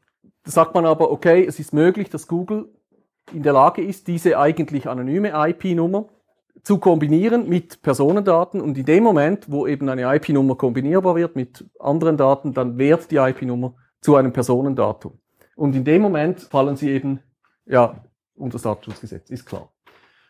sagt 0.43 0.73
man 0.73 0.87
aber, 0.87 1.11
okay, 1.11 1.45
es 1.45 1.59
ist 1.59 1.75
möglich, 1.75 2.09
dass 2.09 2.27
Google 2.27 2.69
in 3.31 3.43
der 3.43 3.53
Lage 3.53 3.83
ist, 3.83 4.07
diese 4.07 4.39
eigentlich 4.39 4.87
anonyme 4.89 5.31
IP-Nummer 5.31 6.09
zu 6.63 6.79
kombinieren 6.79 7.47
mit 7.47 7.81
Personendaten 7.81 8.61
und 8.61 8.77
in 8.77 8.85
dem 8.85 9.03
Moment, 9.03 9.51
wo 9.51 9.67
eben 9.67 9.87
eine 9.89 10.15
IP-Nummer 10.15 10.55
kombinierbar 10.55 11.15
wird 11.15 11.35
mit 11.35 11.65
anderen 11.79 12.17
Daten, 12.17 12.53
dann 12.53 12.77
wird 12.77 13.11
die 13.11 13.17
IP-Nummer 13.17 13.75
zu 14.01 14.15
einem 14.15 14.33
Personendatum. 14.33 15.19
Und 15.55 15.75
in 15.75 15.83
dem 15.83 16.01
Moment 16.01 16.41
fallen 16.41 16.75
sie 16.75 16.89
eben, 16.89 17.19
ja, 17.65 18.03
unter 18.35 18.55
das 18.55 18.63
Datenschutzgesetz, 18.63 19.29
ist 19.29 19.45
klar. 19.45 19.69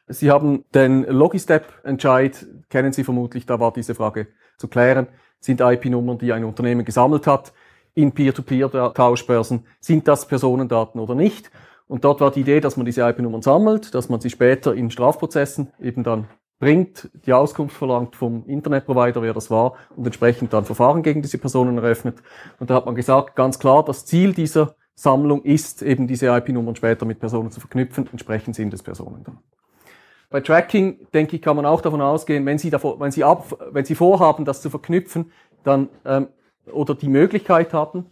Sie 0.08 0.30
haben 0.30 0.66
den 0.74 1.04
Logistep-Entscheid, 1.04 2.46
kennen 2.70 2.94
Sie 2.94 3.04
vermutlich, 3.04 3.48
da 3.48 3.60
war 3.60 3.74
diese 3.74 3.96
Frage 3.96 4.28
zu 4.58 4.68
klären, 4.68 5.08
sind 5.40 5.62
IP-Nummern, 5.62 6.20
die 6.20 6.32
ein 6.32 6.44
Unternehmen 6.44 6.86
gesammelt 6.86 7.26
hat, 7.26 7.54
in 7.96 8.12
Peer-to-Peer-Tauschbörsen, 8.12 9.66
sind 9.80 10.08
das 10.08 10.28
Personendaten 10.28 11.00
oder 11.00 11.16
nicht? 11.16 11.50
Und 11.88 12.04
dort 12.04 12.22
war 12.22 12.32
die 12.32 12.42
Idee, 12.42 12.62
dass 12.62 12.78
man 12.78 12.86
diese 12.86 13.08
IP-Nummern 13.08 13.42
sammelt, 13.42 13.94
dass 13.94 14.10
man 14.10 14.20
sie 14.20 14.30
später 14.30 14.74
in 14.74 14.90
Strafprozessen 14.90 15.72
eben 15.80 16.04
dann 16.04 16.28
bringt, 16.60 17.10
die 17.26 17.34
Auskunft 17.34 17.76
verlangt 17.76 18.16
vom 18.16 18.46
Internetprovider, 18.48 19.22
wer 19.22 19.34
das 19.34 19.52
war, 19.52 19.74
und 19.96 20.06
entsprechend 20.06 20.54
dann 20.54 20.66
Verfahren 20.66 21.04
gegen 21.04 21.22
diese 21.22 21.38
Personen 21.38 21.78
eröffnet. 21.78 22.18
Und 22.60 22.70
da 22.70 22.76
hat 22.76 22.86
man 22.86 22.96
gesagt, 22.96 23.36
ganz 23.36 23.60
klar, 23.60 23.84
das 23.84 24.06
Ziel 24.06 24.34
dieser 24.34 24.76
Sammlung 24.96 25.44
ist, 25.44 25.82
eben 25.82 26.08
diese 26.08 26.28
IP-Nummern 26.28 26.76
später 26.76 27.06
mit 27.06 27.20
Personen 27.20 27.52
zu 27.52 27.60
verknüpfen, 27.60 28.08
entsprechend 28.12 28.56
sind 28.56 28.74
es 28.74 28.82
Personen 28.82 29.24
dann. 29.26 29.40
Bei 30.30 30.42
Tracking, 30.42 31.08
denke 31.14 31.36
ich, 31.36 31.42
kann 31.42 31.56
man 31.56 31.66
auch 31.66 31.82
davon 31.82 32.02
ausgehen, 32.02 32.46
wenn 32.46 32.58
Sie, 32.58 32.70
davor, 32.70 33.00
wenn 33.00 33.12
Sie, 33.12 33.24
ab, 33.24 33.46
wenn 33.72 33.86
Sie 33.86 33.96
vorhaben, 33.96 34.46
das 34.46 34.62
zu 34.62 34.70
verknüpfen, 34.70 35.32
dann, 35.64 35.90
ähm, 36.04 36.30
oder 36.72 36.96
die 36.96 37.10
Möglichkeit 37.10 37.74
ähm, 37.74 38.06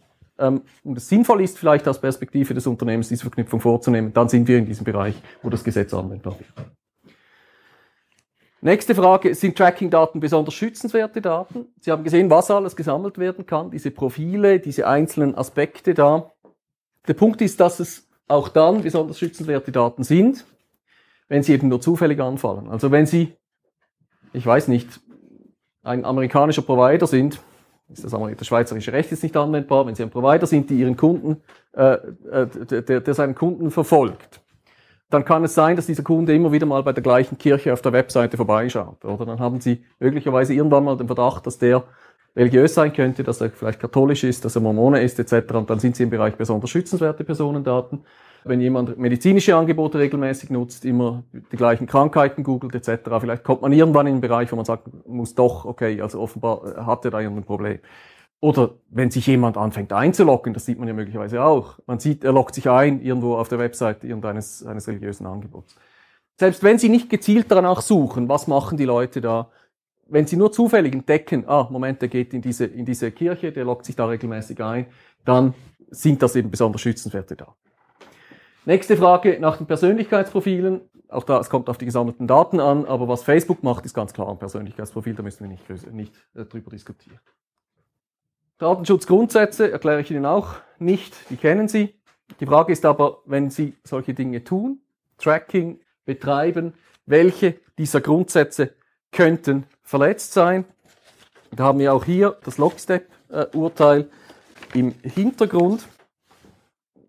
und 0.48 0.98
es 0.98 1.08
sinnvoll 1.08 1.42
ist, 1.42 1.58
vielleicht 1.58 1.88
aus 1.88 2.00
Perspektive 2.00 2.54
des 2.54 2.68
Unternehmens 2.68 3.10
diese 3.10 3.22
Verknüpfung 3.22 3.60
vorzunehmen, 3.60 4.14
dann 4.14 4.30
sind 4.30 4.48
wir 4.48 4.58
in 4.58 4.66
diesem 4.66 4.84
Bereich, 4.84 5.16
wo 5.42 5.50
das 5.50 5.64
Gesetz 5.64 5.94
anwendbar 5.94 6.38
wird. 6.40 6.74
Nächste 8.62 8.96
Frage, 8.96 9.36
sind 9.36 9.58
Tracking-Daten 9.58 10.22
besonders 10.22 10.54
schützenswerte 10.54 11.22
Daten? 11.22 11.68
Sie 11.82 11.92
haben 11.92 12.06
gesehen, 12.06 12.30
was 12.30 12.50
alles 12.50 12.78
gesammelt 12.78 13.18
werden 13.18 13.46
kann, 13.46 13.72
diese 13.72 13.92
Profile, 13.92 14.60
diese 14.62 14.88
einzelnen 14.88 15.36
Aspekte 15.36 15.94
da. 15.94 16.32
Der 17.06 17.14
Punkt 17.14 17.42
ist, 17.42 17.60
dass 17.60 17.82
es 17.82 18.08
auch 18.30 18.48
dann 18.48 18.82
besonders 18.82 19.20
schützenswerte 19.20 19.74
Daten 19.74 20.04
sind, 20.04 20.46
wenn 21.28 21.44
sie 21.44 21.54
eben 21.54 21.68
nur 21.68 21.82
zufällig 21.82 22.22
anfallen. 22.22 22.70
Also 22.70 22.92
wenn 22.92 23.06
Sie, 23.06 23.36
ich 24.32 24.46
weiß 24.46 24.70
nicht, 24.70 25.02
ein 25.84 26.06
amerikanischer 26.06 26.62
Provider 26.62 27.06
sind, 27.06 27.42
ist 27.92 28.04
das, 28.04 28.12
das 28.12 28.48
schweizerische 28.48 28.94
Recht 28.94 29.12
jetzt 29.12 29.24
nicht 29.24 29.36
anwendbar, 29.36 29.86
wenn 29.86 29.96
Sie 29.96 30.04
ein 30.04 30.10
Provider 30.10 30.48
sind, 30.48 30.70
die 30.70 30.80
Ihren 30.80 30.98
Kunden, 30.98 31.42
äh, 31.74 31.94
äh 32.32 32.48
der, 32.82 33.02
der 33.02 33.14
seinen 33.14 33.36
Kunden 33.36 33.72
verfolgt 33.72 34.44
dann 35.14 35.26
kann 35.26 35.44
es 35.44 35.54
sein, 35.54 35.76
dass 35.76 35.86
dieser 35.86 36.02
Kunde 36.02 36.34
immer 36.34 36.52
wieder 36.52 36.66
mal 36.66 36.82
bei 36.82 36.92
der 36.92 37.04
gleichen 37.04 37.38
Kirche 37.38 37.72
auf 37.72 37.82
der 37.82 37.94
Webseite 37.94 38.36
vorbeischaut. 38.36 39.06
Oder 39.06 39.26
dann 39.26 39.40
haben 39.40 39.62
Sie 39.62 39.84
möglicherweise 40.00 40.56
irgendwann 40.56 40.84
mal 40.84 40.98
den 40.98 41.06
Verdacht, 41.06 41.46
dass 41.46 41.60
der 41.60 41.84
religiös 42.36 42.74
sein 42.74 42.94
könnte, 42.94 43.24
dass 43.24 43.40
er 43.40 43.52
vielleicht 43.52 43.80
katholisch 43.80 44.24
ist, 44.24 44.44
dass 44.44 44.56
er 44.56 44.62
Mormone 44.62 45.04
ist 45.04 45.20
etc. 45.20 45.54
Und 45.54 45.70
dann 45.70 45.80
sind 45.80 45.96
Sie 45.96 46.04
im 46.04 46.10
Bereich 46.10 46.36
besonders 46.36 46.72
schützenswerte 46.72 47.24
Personendaten. 47.24 48.04
Wenn 48.46 48.60
jemand 48.60 48.98
medizinische 48.98 49.56
Angebote 49.56 50.00
regelmäßig 50.00 50.50
nutzt, 50.50 50.86
immer 50.86 51.24
die 51.52 51.58
gleichen 51.58 51.88
Krankheiten 51.88 52.44
googelt 52.44 52.76
etc., 52.76 53.10
vielleicht 53.20 53.44
kommt 53.44 53.62
man 53.62 53.72
irgendwann 53.72 54.08
in 54.08 54.16
den 54.16 54.22
Bereich, 54.22 54.52
wo 54.52 54.56
man 54.56 54.66
sagt, 54.66 54.88
muss 55.08 55.34
doch, 55.34 55.66
okay, 55.66 56.02
also 56.02 56.20
offenbar 56.20 56.86
hat 56.86 57.06
er 57.06 57.12
da 57.12 57.20
irgendein 57.20 57.46
Problem. 57.46 57.80
Oder 58.42 58.72
wenn 58.90 59.10
sich 59.10 59.26
jemand 59.28 59.56
anfängt 59.56 59.94
einzuloggen, 59.94 60.54
das 60.54 60.66
sieht 60.66 60.78
man 60.78 60.90
ja 60.90 60.94
möglicherweise 60.94 61.42
auch. 61.42 61.80
Man 61.86 62.00
sieht, 62.00 62.26
er 62.26 62.34
loggt 62.34 62.54
sich 62.56 62.70
ein 62.70 63.02
irgendwo 63.02 63.36
auf 63.36 63.48
der 63.48 63.58
Webseite 63.58 64.06
irgendeines 64.06 64.66
eines 64.66 64.86
religiösen 64.86 65.26
Angebots. 65.26 65.78
Selbst 66.38 66.62
wenn 66.62 66.78
Sie 66.78 66.90
nicht 66.90 67.10
gezielt 67.10 67.46
danach 67.50 67.82
suchen, 67.82 68.28
was 68.28 68.48
machen 68.48 68.78
die 68.78 68.84
Leute 68.84 69.22
da? 69.22 69.50
Wenn 70.08 70.28
Sie 70.28 70.36
nur 70.36 70.52
zufällig 70.52 70.94
entdecken, 70.94 71.46
ah, 71.48 71.70
Moment, 71.72 72.02
der 72.02 72.10
geht 72.10 72.34
in 72.34 72.42
diese, 72.42 72.66
in 72.66 72.86
diese 72.86 73.12
Kirche, 73.12 73.54
der 73.54 73.64
loggt 73.64 73.86
sich 73.86 73.96
da 73.96 74.08
regelmäßig 74.08 74.62
ein, 74.62 74.88
dann 75.24 75.54
sind 75.90 76.22
das 76.22 76.36
eben 76.36 76.52
besonders 76.52 76.82
schützenswerte 76.82 77.38
da. 77.38 77.56
Nächste 78.66 78.96
Frage 78.96 79.40
nach 79.42 79.58
den 79.58 79.68
Persönlichkeitsprofilen. 79.68 80.82
Auch 81.10 81.24
da, 81.24 81.40
es 81.40 81.50
kommt 81.50 81.70
auf 81.70 81.78
die 81.78 81.86
gesammelten 81.86 82.28
Daten 82.28 82.60
an, 82.60 82.86
aber 82.86 83.08
was 83.08 83.24
Facebook 83.24 83.62
macht, 83.62 83.86
ist 83.86 83.94
ganz 83.94 84.14
klar 84.14 84.30
ein 84.30 84.40
Persönlichkeitsprofil, 84.40 85.14
da 85.16 85.22
müssen 85.22 85.42
wir 85.42 85.50
nicht, 85.50 85.94
nicht 85.94 86.14
äh, 86.34 86.46
drüber 86.46 86.72
diskutieren. 86.72 87.20
Datenschutzgrundsätze 88.58 89.70
erkläre 89.72 90.02
ich 90.02 90.12
Ihnen 90.12 90.26
auch 90.26 90.56
nicht, 90.80 91.14
die 91.30 91.36
kennen 91.36 91.68
Sie. 91.68 91.94
Die 92.40 92.46
Frage 92.46 92.72
ist 92.72 92.86
aber, 92.86 93.20
wenn 93.26 93.50
Sie 93.50 93.76
solche 93.84 94.14
Dinge 94.14 94.44
tun, 94.44 94.80
Tracking 95.18 95.82
betreiben, 96.06 96.74
welche 97.06 97.60
dieser 97.78 98.00
Grundsätze 98.00 98.74
könnten 99.12 99.66
verletzt 99.82 100.34
sein? 100.34 100.66
Da 101.52 101.66
haben 101.66 101.80
wir 101.80 101.94
auch 101.94 102.06
hier 102.06 102.38
das 102.46 102.58
Lockstep-Urteil 102.58 104.10
im 104.74 104.96
Hintergrund. 105.04 105.88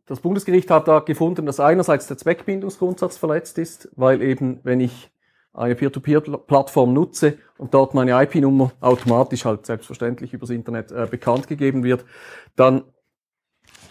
Das 0.06 0.20
Bundesgericht 0.20 0.70
hat 0.70 0.86
da 0.86 1.00
gefunden, 1.00 1.46
dass 1.46 1.60
einerseits 1.60 2.06
der 2.06 2.18
Zweckbindungsgrundsatz 2.18 3.16
verletzt 3.16 3.58
ist, 3.58 3.88
weil 3.96 4.20
eben, 4.20 4.60
wenn 4.62 4.80
ich 4.80 5.10
eine 5.54 5.74
Peer-to-Peer-Plattform 5.74 6.92
nutze 6.92 7.38
und 7.56 7.72
dort 7.72 7.94
meine 7.94 8.20
IP-Nummer 8.22 8.72
automatisch 8.80 9.44
halt 9.44 9.64
selbstverständlich 9.64 10.34
übers 10.34 10.50
Internet 10.50 10.90
äh, 10.92 11.06
bekannt 11.10 11.46
gegeben 11.46 11.84
wird, 11.84 12.04
dann 12.56 12.82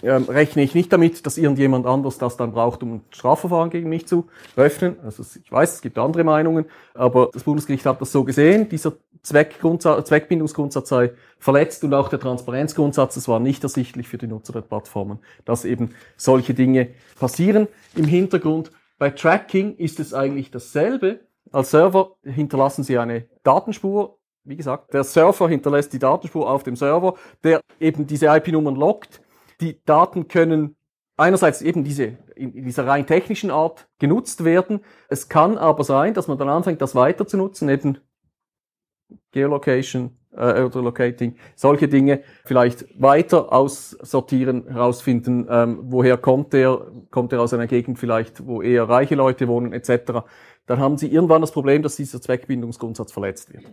ähm, 0.03 0.23
rechne 0.25 0.61
ich 0.61 0.75
nicht 0.75 0.91
damit, 0.91 1.25
dass 1.25 1.37
irgendjemand 1.37 1.85
anders 1.85 2.17
das 2.17 2.35
dann 2.35 2.51
braucht, 2.51 2.83
um 2.83 2.95
ein 2.95 3.05
Strafverfahren 3.09 3.69
gegen 3.69 3.89
mich 3.89 4.05
zu 4.05 4.27
öffnen. 4.55 4.97
Also 5.03 5.23
ich 5.23 5.51
weiß, 5.51 5.75
es 5.75 5.81
gibt 5.81 5.97
andere 5.97 6.25
Meinungen, 6.25 6.65
aber 6.93 7.29
das 7.31 7.43
Bundesgericht 7.43 7.85
hat 7.85 8.01
das 8.01 8.11
so 8.11 8.25
gesehen. 8.25 8.67
Dieser 8.67 8.93
Zweckbindungsgrundsatz 9.23 10.89
sei 10.89 11.13
verletzt 11.39 11.83
und 11.83 11.93
auch 11.93 12.09
der 12.09 12.19
Transparenzgrundsatz, 12.19 13.15
es 13.15 13.27
war 13.27 13.39
nicht 13.39 13.63
ersichtlich 13.63 14.07
für 14.07 14.17
die 14.17 14.27
Nutzer 14.27 14.53
der 14.53 14.61
Plattformen, 14.61 15.19
dass 15.45 15.65
eben 15.65 15.95
solche 16.17 16.53
Dinge 16.53 16.89
passieren. 17.17 17.67
Im 17.95 18.05
Hintergrund 18.05 18.71
bei 18.97 19.09
Tracking 19.09 19.75
ist 19.77 19.99
es 19.99 20.13
eigentlich 20.13 20.51
dasselbe. 20.51 21.21
Als 21.51 21.71
Server 21.71 22.15
hinterlassen 22.23 22.83
Sie 22.83 22.97
eine 22.97 23.25
Datenspur. 23.43 24.17
Wie 24.43 24.57
gesagt, 24.57 24.93
der 24.93 25.05
Server 25.05 25.47
hinterlässt 25.47 25.93
die 25.93 25.99
Datenspur 25.99 26.49
auf 26.49 26.63
dem 26.63 26.75
Server, 26.75 27.15
der 27.43 27.61
eben 27.79 28.05
diese 28.07 28.27
IP-Nummern 28.27 28.75
lockt. 28.75 29.21
Die 29.61 29.81
Daten 29.85 30.27
können 30.27 30.75
einerseits 31.15 31.61
eben 31.61 31.83
diese, 31.83 32.17
in 32.35 32.65
dieser 32.65 32.87
rein 32.87 33.05
technischen 33.05 33.51
Art 33.51 33.87
genutzt 33.99 34.43
werden. 34.43 34.81
Es 35.07 35.29
kann 35.29 35.57
aber 35.57 35.83
sein, 35.83 36.13
dass 36.13 36.27
man 36.27 36.37
dann 36.37 36.49
anfängt, 36.49 36.81
das 36.81 36.95
weiter 36.95 37.25
zu 37.25 37.37
nutzen, 37.37 37.69
eben 37.69 37.99
Geolocation, 39.31 40.17
äh, 40.35 40.61
oder 40.61 40.81
Locating, 40.81 41.35
solche 41.55 41.87
Dinge 41.87 42.21
vielleicht 42.45 42.85
weiter 43.01 43.51
aussortieren, 43.51 44.67
herausfinden, 44.67 45.47
ähm, 45.49 45.79
woher 45.83 46.17
kommt 46.17 46.53
der, 46.53 46.87
kommt 47.11 47.33
er 47.33 47.41
aus 47.41 47.53
einer 47.53 47.67
Gegend 47.67 47.99
vielleicht, 47.99 48.45
wo 48.45 48.61
eher 48.61 48.89
reiche 48.89 49.15
Leute 49.15 49.47
wohnen, 49.47 49.73
etc. 49.73 50.23
Dann 50.65 50.79
haben 50.79 50.97
Sie 50.97 51.07
irgendwann 51.07 51.41
das 51.41 51.51
Problem, 51.51 51.83
dass 51.83 51.95
dieser 51.95 52.21
Zweckbindungsgrundsatz 52.21 53.11
verletzt 53.11 53.53
wird. 53.53 53.65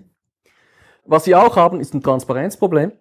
Was 1.05 1.25
Sie 1.25 1.35
auch 1.35 1.57
haben, 1.57 1.81
ist 1.81 1.95
ein 1.95 2.03
Transparenzproblem 2.03 2.93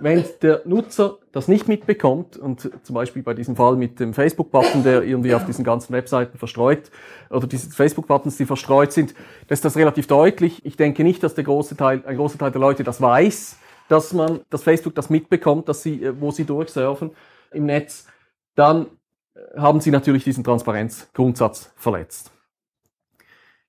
wenn 0.00 0.24
der 0.42 0.62
Nutzer 0.64 1.18
das 1.32 1.48
nicht 1.48 1.68
mitbekommt 1.68 2.36
und 2.36 2.70
zum 2.82 2.94
Beispiel 2.94 3.22
bei 3.22 3.34
diesem 3.34 3.56
Fall 3.56 3.76
mit 3.76 3.98
dem 4.00 4.14
Facebook-Button, 4.14 4.82
der 4.82 5.02
irgendwie 5.02 5.34
auf 5.34 5.44
diesen 5.46 5.64
ganzen 5.64 5.92
Webseiten 5.92 6.38
verstreut 6.38 6.90
oder 7.30 7.46
diese 7.46 7.70
Facebook-Buttons, 7.70 8.36
die 8.36 8.46
verstreut 8.46 8.92
sind, 8.92 9.14
das 9.48 9.58
ist 9.58 9.64
das 9.64 9.76
relativ 9.76 10.06
deutlich. 10.06 10.64
Ich 10.64 10.76
denke 10.76 11.04
nicht, 11.04 11.22
dass 11.22 11.34
der 11.34 11.44
große 11.44 11.76
Teil, 11.76 12.02
ein 12.06 12.16
großer 12.16 12.38
Teil 12.38 12.50
der 12.50 12.60
Leute 12.60 12.84
das 12.84 13.00
weiß, 13.00 13.58
dass 13.88 14.12
man, 14.12 14.40
dass 14.50 14.62
Facebook 14.62 14.94
das 14.94 15.10
mitbekommt, 15.10 15.68
dass 15.68 15.82
sie, 15.82 16.10
wo 16.20 16.30
sie 16.30 16.44
durchsurfen 16.44 17.10
im 17.52 17.66
Netz. 17.66 18.06
Dann 18.54 18.86
haben 19.56 19.80
sie 19.80 19.90
natürlich 19.90 20.24
diesen 20.24 20.44
Transparenzgrundsatz 20.44 21.72
verletzt. 21.76 22.32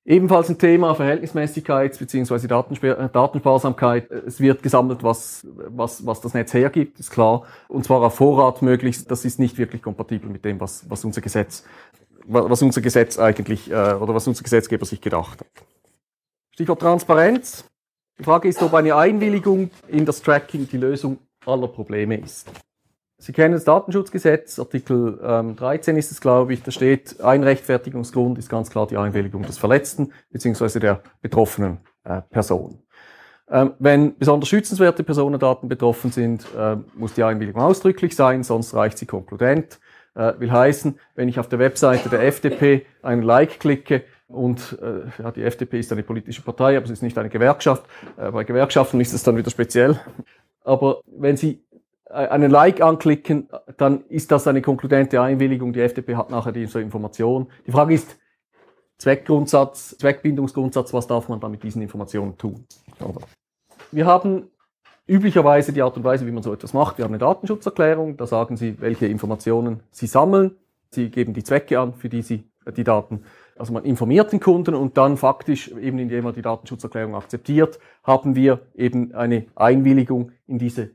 Ebenfalls 0.08 0.48
ein 0.48 0.58
Thema 0.58 0.96
Verhältnismäßigkeit 0.96 2.00
bzw. 2.00 2.48
Datensparsamkeit. 2.48 4.10
Es 4.10 4.40
wird 4.40 4.64
gesammelt, 4.64 5.04
was, 5.04 5.46
was, 5.68 6.06
was 6.06 6.22
das 6.22 6.34
Netz 6.34 6.54
hergibt, 6.54 6.98
ist 6.98 7.12
klar. 7.12 7.44
Und 7.68 7.84
zwar 7.84 8.02
auf 8.02 8.16
Vorrat 8.16 8.62
möglichst. 8.62 9.12
Das 9.12 9.26
ist 9.26 9.38
nicht 9.38 9.58
wirklich 9.58 9.82
kompatibel 9.82 10.30
mit 10.30 10.46
dem, 10.46 10.62
was, 10.62 10.90
was 10.90 11.04
unser 11.04 11.20
Gesetz, 11.20 11.66
was 12.26 12.62
unser 12.62 12.80
Gesetz 12.80 13.20
eigentlich, 13.20 13.70
äh, 13.70 13.74
oder 13.74 14.16
was 14.16 14.26
unser 14.30 14.44
Gesetzgeber 14.44 14.86
sich 14.86 15.02
gedacht 15.02 15.42
hat. 15.42 15.66
Stichwort 16.52 16.80
Transparenz. 16.80 17.66
Die 18.18 18.24
Frage 18.24 18.48
ist, 18.48 18.64
ob 18.64 18.74
eine 18.76 18.96
Einwilligung 18.96 19.72
in 19.90 20.06
das 20.06 20.22
Tracking 20.22 20.70
die 20.70 20.78
Lösung 20.78 21.18
aller 21.46 21.68
Probleme 21.68 22.18
ist. 22.18 22.50
Sie 23.20 23.34
kennen 23.34 23.54
das 23.54 23.64
Datenschutzgesetz, 23.64 24.60
Artikel 24.60 25.20
ähm, 25.24 25.56
13 25.56 25.98
ist 25.98 26.12
es, 26.12 26.22
glaube 26.22 26.54
ich, 26.54 26.62
da 26.62 26.70
steht, 26.70 27.20
ein 27.20 27.44
Rechtfertigungsgrund 27.44 28.38
ist 28.38 28.48
ganz 28.48 28.70
klar 28.70 28.86
die 28.86 28.98
Einwilligung 28.98 29.42
des 29.42 29.58
Verletzten 29.58 30.14
bzw. 30.30 30.80
der 30.80 31.02
betroffenen 31.22 31.80
äh, 32.04 32.22
Person. 32.30 32.84
Ähm, 33.50 33.74
wenn 33.80 34.16
besonders 34.18 34.50
schützenswerte 34.50 35.04
Personendaten 35.04 35.68
betroffen 35.68 36.12
sind, 36.12 36.46
äh, 36.56 36.76
muss 36.94 37.14
die 37.16 37.24
Einwilligung 37.24 37.62
ausdrücklich 37.62 38.16
sein, 38.16 38.44
sonst 38.44 38.76
reicht 38.76 39.00
sie 39.00 39.08
konkludent. 39.08 39.80
Äh, 40.14 40.34
will 40.40 40.52
heißen, 40.52 41.00
wenn 41.16 41.28
ich 41.28 41.40
auf 41.40 41.50
der 41.50 41.58
Webseite 41.58 42.10
der 42.10 42.22
FDP 42.24 42.86
einen 43.02 43.24
Like 43.24 43.60
klicke 43.60 44.04
und 44.28 44.78
äh, 44.82 45.24
ja, 45.24 45.32
die 45.32 45.44
FDP 45.44 45.80
ist 45.80 45.92
eine 45.92 46.04
politische 46.04 46.44
Partei, 46.44 46.78
aber 46.78 46.86
sie 46.86 46.94
ist 46.94 47.02
nicht 47.02 47.18
eine 47.18 47.30
Gewerkschaft. 47.30 47.86
Äh, 48.18 48.30
bei 48.30 48.44
Gewerkschaften 48.44 49.02
ist 49.02 49.14
es 49.14 49.24
dann 49.24 49.38
wieder 49.38 49.50
speziell. 49.50 50.00
Aber 50.68 51.00
wenn 51.06 51.38
Sie 51.38 51.64
einen 52.10 52.52
Like 52.52 52.82
anklicken, 52.82 53.50
dann 53.78 54.06
ist 54.08 54.32
das 54.32 54.48
eine 54.48 54.62
konkludente 54.62 55.22
Einwilligung. 55.22 55.74
Die 55.74 55.82
FDP 55.82 56.16
hat 56.16 56.30
nachher 56.30 56.52
diese 56.52 56.82
Information. 56.82 57.48
Die 57.66 57.72
Frage 57.72 57.94
ist, 57.94 58.18
Zweckgrundsatz, 58.98 59.98
Zweckbindungsgrundsatz, 60.00 60.94
was 60.94 61.08
darf 61.08 61.30
man 61.30 61.40
da 61.40 61.50
mit 61.50 61.64
diesen 61.64 61.82
Informationen 61.82 62.38
tun? 62.38 62.66
Wir 63.92 64.06
haben 64.06 64.50
üblicherweise 65.06 65.72
die 65.72 65.82
Art 65.82 65.96
und 65.98 66.04
Weise, 66.04 66.26
wie 66.26 66.32
man 66.32 66.44
so 66.44 66.52
etwas 66.52 66.74
macht. 66.74 66.98
Wir 66.98 67.06
haben 67.06 67.12
eine 67.12 67.20
Datenschutzerklärung, 67.20 68.18
da 68.18 68.26
sagen 68.26 68.58
Sie, 68.58 68.80
welche 68.82 69.06
Informationen 69.06 69.82
Sie 69.92 70.08
sammeln. 70.08 70.56
Sie 70.90 71.10
geben 71.10 71.34
die 71.34 71.44
Zwecke 71.44 71.80
an, 71.80 71.94
für 71.94 72.10
die 72.10 72.22
Sie 72.22 72.50
die 72.76 72.84
Daten 72.84 73.24
Also 73.56 73.74
man 73.74 73.86
informiert 73.86 74.32
den 74.32 74.40
Kunden 74.40 74.76
und 74.76 74.98
dann 74.98 75.18
faktisch, 75.18 75.70
eben 75.72 76.00
indem 76.00 76.26
er 76.26 76.34
die 76.34 76.42
Datenschutzerklärung 76.42 77.16
akzeptiert, 77.16 77.80
haben 78.04 78.36
wir 78.36 78.62
eben 78.76 79.14
eine 79.14 79.46
Einwilligung 79.56 80.32
in 80.48 80.60
diese 80.60 80.84
äh, 80.84 80.90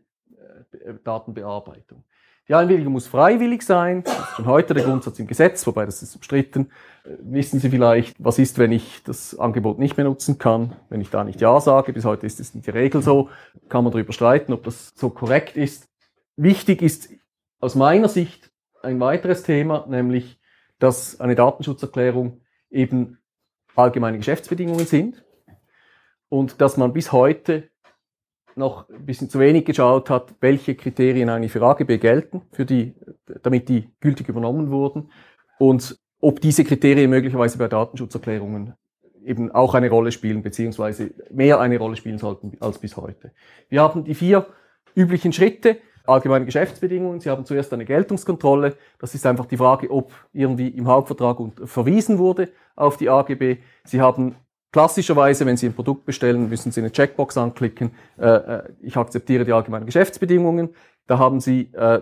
Datenbearbeitung. 1.04 2.04
Die 2.48 2.54
Einwilligung 2.54 2.92
muss 2.92 3.06
freiwillig 3.06 3.62
sein. 3.62 4.02
Das 4.02 4.18
ist 4.18 4.36
schon 4.36 4.46
heute 4.46 4.74
der 4.74 4.84
Grundsatz 4.84 5.18
im 5.20 5.28
Gesetz, 5.28 5.64
wobei 5.66 5.86
das 5.86 6.02
ist 6.02 6.16
umstritten. 6.16 6.70
Äh, 7.04 7.10
wissen 7.20 7.60
Sie 7.60 7.70
vielleicht, 7.70 8.16
was 8.22 8.38
ist, 8.38 8.58
wenn 8.58 8.72
ich 8.72 9.02
das 9.04 9.38
Angebot 9.38 9.78
nicht 9.78 9.96
mehr 9.96 10.04
nutzen 10.04 10.38
kann, 10.38 10.74
wenn 10.88 11.00
ich 11.00 11.10
da 11.10 11.22
nicht 11.22 11.40
Ja 11.40 11.60
sage? 11.60 11.92
Bis 11.92 12.04
heute 12.04 12.26
ist 12.26 12.40
es 12.40 12.54
in 12.54 12.62
der 12.62 12.74
Regel 12.74 13.00
so. 13.00 13.30
Kann 13.68 13.84
man 13.84 13.92
darüber 13.92 14.12
streiten, 14.12 14.52
ob 14.52 14.64
das 14.64 14.92
so 14.96 15.10
korrekt 15.10 15.56
ist. 15.56 15.88
Wichtig 16.36 16.82
ist 16.82 17.10
aus 17.60 17.76
meiner 17.76 18.08
Sicht 18.08 18.50
ein 18.82 18.98
weiteres 18.98 19.44
Thema, 19.44 19.86
nämlich, 19.88 20.40
dass 20.80 21.20
eine 21.20 21.36
Datenschutzerklärung 21.36 22.40
eben 22.70 23.18
allgemeine 23.76 24.18
Geschäftsbedingungen 24.18 24.86
sind 24.86 25.24
und 26.28 26.60
dass 26.60 26.76
man 26.76 26.92
bis 26.92 27.12
heute 27.12 27.70
noch 28.56 28.88
ein 28.88 29.06
bisschen 29.06 29.30
zu 29.30 29.38
wenig 29.38 29.64
geschaut 29.64 30.10
hat, 30.10 30.34
welche 30.40 30.74
Kriterien 30.74 31.28
eigentlich 31.28 31.52
für 31.52 31.62
AGB 31.62 31.98
gelten, 31.98 32.42
für 32.52 32.64
die, 32.64 32.94
damit 33.42 33.68
die 33.68 33.88
gültig 34.00 34.28
übernommen 34.28 34.70
wurden 34.70 35.10
und 35.58 35.98
ob 36.20 36.40
diese 36.40 36.64
Kriterien 36.64 37.10
möglicherweise 37.10 37.58
bei 37.58 37.68
Datenschutzerklärungen 37.68 38.74
eben 39.24 39.50
auch 39.52 39.74
eine 39.74 39.90
Rolle 39.90 40.12
spielen, 40.12 40.42
beziehungsweise 40.42 41.12
mehr 41.30 41.60
eine 41.60 41.78
Rolle 41.78 41.96
spielen 41.96 42.18
sollten 42.18 42.56
als 42.60 42.78
bis 42.78 42.96
heute. 42.96 43.32
Wir 43.68 43.82
haben 43.82 44.04
die 44.04 44.14
vier 44.14 44.46
üblichen 44.94 45.32
Schritte 45.32 45.78
allgemeine 46.04 46.44
Geschäftsbedingungen. 46.44 47.20
Sie 47.20 47.30
haben 47.30 47.44
zuerst 47.44 47.72
eine 47.72 47.84
Geltungskontrolle. 47.84 48.76
Das 48.98 49.14
ist 49.14 49.26
einfach 49.26 49.46
die 49.46 49.56
Frage, 49.56 49.90
ob 49.90 50.12
irgendwie 50.32 50.68
im 50.68 50.88
Hauptvertrag 50.88 51.38
verwiesen 51.64 52.18
wurde 52.18 52.48
auf 52.74 52.96
die 52.96 53.08
AGB. 53.08 53.58
Sie 53.84 54.00
haben 54.00 54.36
klassischerweise, 54.72 55.46
wenn 55.46 55.56
Sie 55.56 55.66
ein 55.66 55.74
Produkt 55.74 56.04
bestellen, 56.04 56.48
müssen 56.48 56.72
Sie 56.72 56.80
eine 56.80 56.90
Checkbox 56.90 57.36
anklicken. 57.36 57.92
Äh, 58.18 58.26
äh, 58.26 58.62
ich 58.80 58.96
akzeptiere 58.96 59.44
die 59.44 59.52
allgemeinen 59.52 59.86
Geschäftsbedingungen. 59.86 60.70
Da 61.06 61.18
haben 61.18 61.40
Sie, 61.40 61.72
äh, 61.74 62.00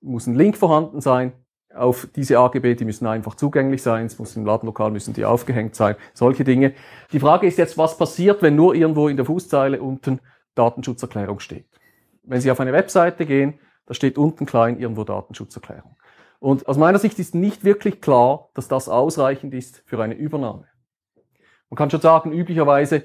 muss 0.00 0.26
ein 0.26 0.34
Link 0.34 0.56
vorhanden 0.56 1.00
sein 1.00 1.32
auf 1.74 2.08
diese 2.16 2.38
AGB, 2.38 2.74
die 2.74 2.86
müssen 2.86 3.06
einfach 3.06 3.34
zugänglich 3.34 3.82
sein, 3.82 4.06
es 4.06 4.18
muss 4.18 4.34
im 4.34 4.46
Ladenlokal 4.46 4.90
müssen 4.90 5.12
die 5.12 5.26
aufgehängt 5.26 5.74
sein, 5.74 5.96
solche 6.14 6.42
Dinge. 6.42 6.72
Die 7.12 7.20
Frage 7.20 7.46
ist 7.46 7.58
jetzt, 7.58 7.76
was 7.76 7.98
passiert, 7.98 8.40
wenn 8.40 8.56
nur 8.56 8.74
irgendwo 8.74 9.08
in 9.08 9.18
der 9.18 9.26
Fußzeile 9.26 9.82
unten 9.82 10.20
Datenschutzerklärung 10.54 11.38
steht? 11.38 11.66
wenn 12.26 12.40
Sie 12.40 12.50
auf 12.50 12.60
eine 12.60 12.72
Webseite 12.72 13.24
gehen, 13.24 13.58
da 13.86 13.94
steht 13.94 14.18
unten 14.18 14.46
klein 14.46 14.78
irgendwo 14.78 15.04
Datenschutzerklärung. 15.04 15.96
Und 16.38 16.68
aus 16.68 16.76
meiner 16.76 16.98
Sicht 16.98 17.18
ist 17.18 17.34
nicht 17.34 17.64
wirklich 17.64 18.00
klar, 18.00 18.50
dass 18.54 18.68
das 18.68 18.88
ausreichend 18.88 19.54
ist 19.54 19.82
für 19.86 20.02
eine 20.02 20.14
Übernahme. 20.14 20.66
Man 21.70 21.76
kann 21.76 21.90
schon 21.90 22.00
sagen, 22.00 22.32
üblicherweise, 22.32 23.02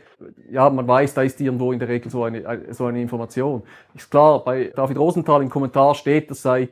ja, 0.50 0.70
man 0.70 0.88
weiß, 0.88 1.16
da 1.16 1.24
ist 1.24 1.42
irgendwo 1.42 1.72
in 1.72 1.80
der 1.80 1.88
Regel 1.88 2.12
so 2.12 2.24
eine, 2.24 2.74
so 2.74 2.86
eine 2.86 3.02
Information. 3.02 3.64
Ist 3.96 4.12
klar, 4.12 4.44
bei 4.44 4.72
David 4.76 4.98
Rosenthal 4.98 5.42
im 5.42 5.50
Kommentar 5.50 5.96
steht, 5.96 6.30
das 6.30 6.42
sei 6.42 6.70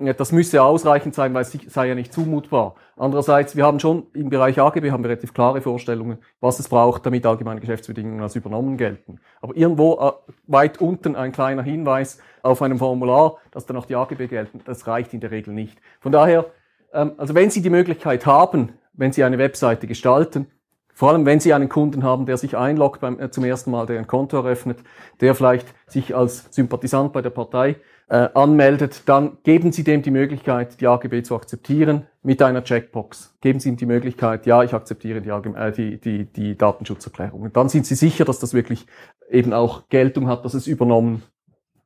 das 0.00 0.32
müsse 0.32 0.62
ausreichend 0.62 1.14
sein, 1.14 1.34
weil 1.34 1.42
es 1.42 1.52
sei 1.52 1.88
ja 1.88 1.94
nicht 1.94 2.12
zumutbar. 2.12 2.76
Andererseits, 2.96 3.56
wir 3.56 3.66
haben 3.66 3.78
schon 3.78 4.06
im 4.14 4.30
Bereich 4.30 4.58
AGB 4.58 4.90
haben 4.90 5.04
wir 5.04 5.10
relativ 5.10 5.34
klare 5.34 5.60
Vorstellungen, 5.60 6.18
was 6.40 6.58
es 6.58 6.68
braucht, 6.68 7.04
damit 7.04 7.26
allgemeine 7.26 7.60
Geschäftsbedingungen 7.60 8.22
als 8.22 8.34
übernommen 8.34 8.78
gelten. 8.78 9.20
Aber 9.42 9.54
irgendwo 9.54 9.98
äh, 9.98 10.32
weit 10.46 10.80
unten 10.80 11.14
ein 11.14 11.32
kleiner 11.32 11.62
Hinweis 11.62 12.18
auf 12.42 12.62
einem 12.62 12.78
Formular, 12.78 13.36
dass 13.50 13.66
dann 13.66 13.76
auch 13.76 13.84
die 13.84 13.94
AGB 13.94 14.28
gelten, 14.28 14.60
das 14.64 14.86
reicht 14.86 15.12
in 15.12 15.20
der 15.20 15.30
Regel 15.30 15.52
nicht. 15.52 15.78
Von 16.00 16.10
daher, 16.12 16.46
ähm, 16.94 17.12
also 17.18 17.34
wenn 17.34 17.50
Sie 17.50 17.60
die 17.60 17.70
Möglichkeit 17.70 18.24
haben, 18.24 18.72
wenn 18.94 19.12
Sie 19.12 19.24
eine 19.24 19.38
Webseite 19.38 19.86
gestalten, 19.86 20.46
vor 20.94 21.10
allem 21.10 21.26
wenn 21.26 21.40
Sie 21.40 21.52
einen 21.52 21.68
Kunden 21.68 22.02
haben, 22.02 22.26
der 22.26 22.36
sich 22.36 22.56
einloggt 22.56 23.00
beim, 23.00 23.18
äh, 23.18 23.30
zum 23.30 23.44
ersten 23.44 23.70
Mal, 23.70 23.86
der 23.86 23.98
ein 23.98 24.06
Konto 24.06 24.36
eröffnet, 24.36 24.78
der 25.20 25.34
vielleicht 25.34 25.66
sich 25.86 26.14
als 26.14 26.46
Sympathisant 26.50 27.12
bei 27.12 27.22
der 27.22 27.30
Partei 27.30 27.76
äh, 28.08 28.28
anmeldet, 28.34 29.02
dann 29.06 29.38
geben 29.42 29.72
Sie 29.72 29.84
dem 29.84 30.02
die 30.02 30.10
Möglichkeit, 30.10 30.80
die 30.80 30.86
AGB 30.86 31.22
zu 31.22 31.34
akzeptieren 31.34 32.06
mit 32.22 32.42
einer 32.42 32.62
Checkbox. 32.62 33.34
Geben 33.40 33.58
Sie 33.58 33.70
ihm 33.70 33.76
die 33.76 33.86
Möglichkeit, 33.86 34.46
ja, 34.46 34.62
ich 34.62 34.74
akzeptiere 34.74 35.22
die, 35.22 35.30
äh, 35.30 35.72
die, 35.72 35.98
die, 35.98 36.24
die 36.26 36.58
Datenschutzerklärung. 36.58 37.40
Und 37.40 37.56
dann 37.56 37.68
sind 37.68 37.86
Sie 37.86 37.94
sicher, 37.94 38.24
dass 38.24 38.38
das 38.38 38.52
wirklich 38.52 38.86
eben 39.30 39.52
auch 39.52 39.88
Geltung 39.88 40.28
hat, 40.28 40.44
dass 40.44 40.54
es 40.54 40.66
übernommen 40.66 41.22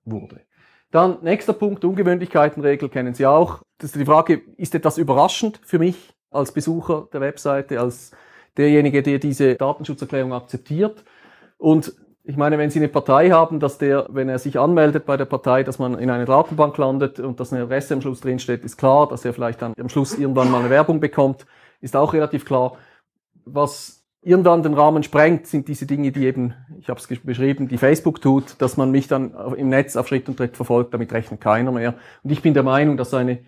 wurde. 0.04 0.40
Dann 0.90 1.18
nächster 1.22 1.52
Punkt, 1.52 1.84
Ungewöhnlichkeitenregel 1.84 2.88
kennen 2.88 3.14
Sie 3.14 3.26
auch. 3.26 3.62
Das 3.78 3.90
ist 3.90 4.00
die 4.00 4.06
Frage, 4.06 4.40
ist 4.56 4.74
etwas 4.74 4.98
überraschend 4.98 5.60
für 5.64 5.78
mich 5.78 6.14
als 6.30 6.52
Besucher 6.52 7.08
der 7.12 7.20
Webseite, 7.20 7.80
als 7.80 8.12
derjenige, 8.56 9.02
der 9.02 9.18
diese 9.18 9.54
Datenschutzerklärung 9.54 10.32
akzeptiert? 10.32 11.04
Und 11.58 11.92
ich 12.28 12.36
meine, 12.36 12.58
wenn 12.58 12.70
Sie 12.70 12.80
eine 12.80 12.88
Partei 12.88 13.30
haben, 13.30 13.60
dass 13.60 13.78
der, 13.78 14.06
wenn 14.10 14.28
er 14.28 14.40
sich 14.40 14.58
anmeldet 14.58 15.06
bei 15.06 15.16
der 15.16 15.26
Partei, 15.26 15.62
dass 15.62 15.78
man 15.78 15.96
in 15.98 16.10
eine 16.10 16.24
Datenbank 16.24 16.76
landet 16.76 17.20
und 17.20 17.38
dass 17.38 17.52
eine 17.52 17.62
Adresse 17.62 17.94
am 17.94 18.00
Schluss 18.00 18.20
drinsteht, 18.20 18.64
ist 18.64 18.76
klar. 18.76 19.08
Dass 19.08 19.24
er 19.24 19.32
vielleicht 19.32 19.62
dann 19.62 19.74
am 19.78 19.88
Schluss 19.88 20.18
irgendwann 20.18 20.50
mal 20.50 20.60
eine 20.60 20.70
Werbung 20.70 20.98
bekommt, 20.98 21.46
ist 21.80 21.94
auch 21.94 22.12
relativ 22.14 22.44
klar. 22.44 22.76
Was 23.44 24.04
irgendwann 24.22 24.64
den 24.64 24.74
Rahmen 24.74 25.04
sprengt, 25.04 25.46
sind 25.46 25.68
diese 25.68 25.86
Dinge, 25.86 26.10
die 26.10 26.26
eben, 26.26 26.52
ich 26.80 26.88
habe 26.88 26.98
es 26.98 27.06
beschrieben, 27.06 27.68
die 27.68 27.78
Facebook 27.78 28.20
tut, 28.20 28.60
dass 28.60 28.76
man 28.76 28.90
mich 28.90 29.06
dann 29.06 29.32
im 29.56 29.68
Netz 29.68 29.94
auf 29.94 30.08
Schritt 30.08 30.28
und 30.28 30.36
Tritt 30.36 30.56
verfolgt, 30.56 30.92
damit 30.94 31.12
rechnet 31.12 31.40
keiner 31.40 31.70
mehr. 31.70 31.94
Und 32.24 32.32
ich 32.32 32.42
bin 32.42 32.52
der 32.52 32.64
Meinung, 32.64 32.96
dass 32.96 33.14
eine 33.14 33.38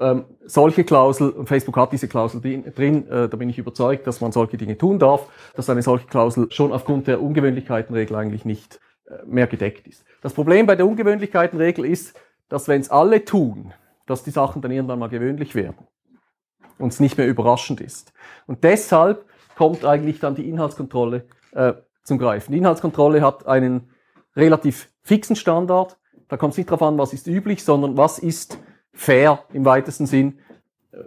ähm, 0.00 0.24
solche 0.44 0.84
Klausel, 0.84 1.30
und 1.30 1.48
Facebook 1.48 1.76
hat 1.76 1.92
diese 1.92 2.08
Klausel 2.08 2.40
drin, 2.40 3.08
äh, 3.08 3.28
da 3.28 3.36
bin 3.36 3.48
ich 3.48 3.58
überzeugt, 3.58 4.06
dass 4.06 4.20
man 4.20 4.32
solche 4.32 4.56
Dinge 4.56 4.78
tun 4.78 4.98
darf, 4.98 5.28
dass 5.54 5.68
eine 5.68 5.82
solche 5.82 6.06
Klausel 6.06 6.50
schon 6.52 6.72
aufgrund 6.72 7.06
der 7.06 7.20
Ungewöhnlichkeitenregel 7.20 8.16
eigentlich 8.16 8.44
nicht 8.44 8.80
äh, 9.06 9.24
mehr 9.26 9.46
gedeckt 9.46 9.86
ist. 9.88 10.04
Das 10.22 10.32
Problem 10.32 10.66
bei 10.66 10.76
der 10.76 10.86
Ungewöhnlichkeitenregel 10.86 11.84
ist, 11.84 12.18
dass 12.48 12.68
wenn 12.68 12.80
es 12.80 12.90
alle 12.90 13.24
tun, 13.24 13.72
dass 14.06 14.22
die 14.22 14.30
Sachen 14.30 14.62
dann 14.62 14.70
irgendwann 14.70 14.98
mal 14.98 15.08
gewöhnlich 15.08 15.54
werden 15.54 15.86
und 16.78 16.92
es 16.92 17.00
nicht 17.00 17.18
mehr 17.18 17.26
überraschend 17.26 17.80
ist. 17.80 18.12
Und 18.46 18.64
deshalb 18.64 19.26
kommt 19.56 19.84
eigentlich 19.84 20.20
dann 20.20 20.34
die 20.34 20.48
Inhaltskontrolle 20.48 21.26
äh, 21.52 21.74
zum 22.04 22.18
Greifen. 22.18 22.52
Die 22.52 22.58
Inhaltskontrolle 22.58 23.20
hat 23.20 23.46
einen 23.46 23.90
relativ 24.36 24.90
fixen 25.02 25.36
Standard. 25.36 25.98
Da 26.28 26.36
kommt 26.36 26.52
es 26.52 26.58
nicht 26.58 26.70
darauf 26.70 26.82
an, 26.82 26.98
was 26.98 27.12
ist 27.12 27.26
üblich, 27.26 27.64
sondern 27.64 27.96
was 27.96 28.18
ist 28.18 28.58
fair 28.98 29.44
im 29.52 29.64
weitesten 29.64 30.06
Sinn. 30.06 30.40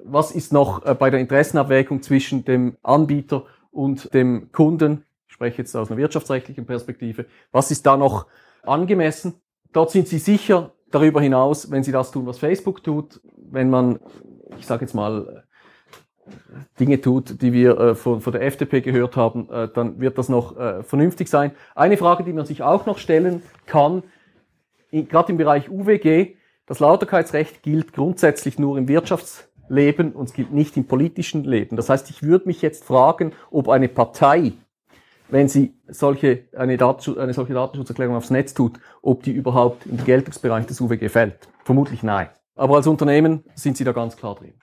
Was 0.06 0.32
ist 0.32 0.54
noch 0.54 0.86
äh, 0.86 0.96
bei 0.96 1.10
der 1.10 1.20
Interessenabwägung 1.20 2.02
zwischen 2.02 2.46
dem 2.46 2.78
Anbieter 2.82 3.46
und 3.72 4.14
dem 4.14 4.52
Kunden? 4.54 5.04
Ich 5.28 5.34
spreche 5.34 5.58
jetzt 5.58 5.76
aus 5.76 5.92
einer 5.92 5.98
wirtschaftsrechtlichen 5.98 6.66
Perspektive. 6.66 7.26
Was 7.52 7.70
ist 7.70 7.86
da 7.86 7.98
noch 7.98 8.28
angemessen? 8.64 9.34
Dort 9.74 9.92
sind 9.92 10.08
Sie 10.08 10.20
sicher 10.20 10.72
darüber 10.90 11.22
hinaus, 11.22 11.70
wenn 11.70 11.84
Sie 11.84 11.92
das 11.92 12.12
tun, 12.12 12.26
was 12.26 12.40
Facebook 12.40 12.84
tut, 12.84 13.20
wenn 13.36 13.70
man, 13.70 14.00
ich 14.58 14.66
sage 14.66 14.86
jetzt 14.86 14.94
mal, 14.94 15.44
Dinge 16.80 17.02
tut, 17.02 17.42
die 17.42 17.52
wir 17.52 17.78
äh, 17.78 17.96
von, 17.96 18.22
von 18.22 18.32
der 18.32 18.44
FDP 18.44 18.80
gehört 18.80 19.18
haben, 19.18 19.50
äh, 19.50 19.68
dann 19.68 20.00
wird 20.00 20.18
das 20.18 20.30
noch 20.30 20.58
äh, 20.58 20.82
vernünftig 20.84 21.28
sein. 21.30 21.52
Eine 21.76 21.98
Frage, 21.98 22.24
die 22.24 22.32
man 22.32 22.46
sich 22.46 22.64
auch 22.64 22.86
noch 22.86 23.00
stellen 23.00 23.42
kann, 23.66 24.04
gerade 24.92 25.32
im 25.32 25.38
Bereich 25.38 25.70
UWG, 25.70 26.36
das 26.72 26.80
Lauterkeitsrecht 26.80 27.64
gilt 27.64 27.92
grundsätzlich 27.92 28.58
nur 28.58 28.78
im 28.78 28.88
Wirtschaftsleben 28.88 30.14
und 30.14 30.30
es 30.30 30.34
gilt 30.34 30.54
nicht 30.54 30.78
im 30.78 30.86
politischen 30.86 31.44
Leben. 31.44 31.76
Das 31.76 31.90
heißt, 31.90 32.10
ich 32.10 32.24
würde 32.24 32.48
mich 32.48 32.62
jetzt 32.62 32.86
fragen, 32.86 33.34
ob 33.52 33.68
eine 33.68 33.90
Partei, 33.90 34.54
wenn 35.28 35.50
sie 35.50 35.74
solche, 35.90 36.46
eine, 36.56 36.78
Datenschutz, 36.78 37.18
eine 37.18 37.34
solche 37.34 37.56
Datenschutzerklärung 37.56 38.16
aufs 38.16 38.30
Netz 38.30 38.54
tut, 38.54 38.80
ob 39.02 39.22
die 39.24 39.34
überhaupt 39.34 39.86
in 39.86 39.98
den 39.98 40.06
Geltungsbereich 40.06 40.66
des 40.66 40.80
UWG 40.80 41.10
fällt. 41.10 41.50
Vermutlich 41.66 42.04
nein. 42.04 42.30
Aber 42.56 42.78
als 42.78 42.88
Unternehmen 42.88 43.44
sind 43.54 43.76
sie 43.76 43.84
da 43.84 43.92
ganz 43.92 44.16
klar 44.16 44.36
drin. 44.36 44.54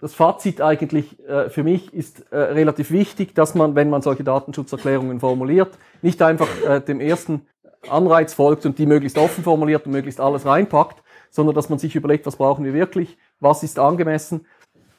Das 0.00 0.14
Fazit 0.14 0.60
eigentlich 0.60 1.18
äh, 1.28 1.50
für 1.50 1.64
mich 1.64 1.92
ist 1.92 2.20
äh, 2.30 2.36
relativ 2.36 2.92
wichtig, 2.92 3.34
dass 3.34 3.56
man, 3.56 3.74
wenn 3.74 3.90
man 3.90 4.00
solche 4.00 4.22
Datenschutzerklärungen 4.22 5.18
formuliert, 5.18 5.76
nicht 6.02 6.22
einfach 6.22 6.48
äh, 6.64 6.80
dem 6.80 7.00
ersten 7.00 7.48
Anreiz 7.90 8.34
folgt 8.34 8.66
und 8.66 8.78
die 8.78 8.86
möglichst 8.86 9.18
offen 9.18 9.44
formuliert 9.44 9.86
und 9.86 9.92
möglichst 9.92 10.20
alles 10.20 10.46
reinpackt, 10.46 11.02
sondern 11.30 11.54
dass 11.54 11.68
man 11.68 11.78
sich 11.78 11.96
überlegt, 11.96 12.26
was 12.26 12.36
brauchen 12.36 12.64
wir 12.64 12.74
wirklich, 12.74 13.18
was 13.40 13.62
ist 13.62 13.78
angemessen 13.78 14.46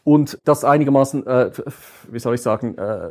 und 0.03 0.37
das 0.43 0.63
einigermaßen, 0.63 1.25
äh, 1.25 1.51
wie 2.11 2.19
soll 2.19 2.35
ich 2.35 2.41
sagen, 2.41 2.77
äh, 2.77 3.09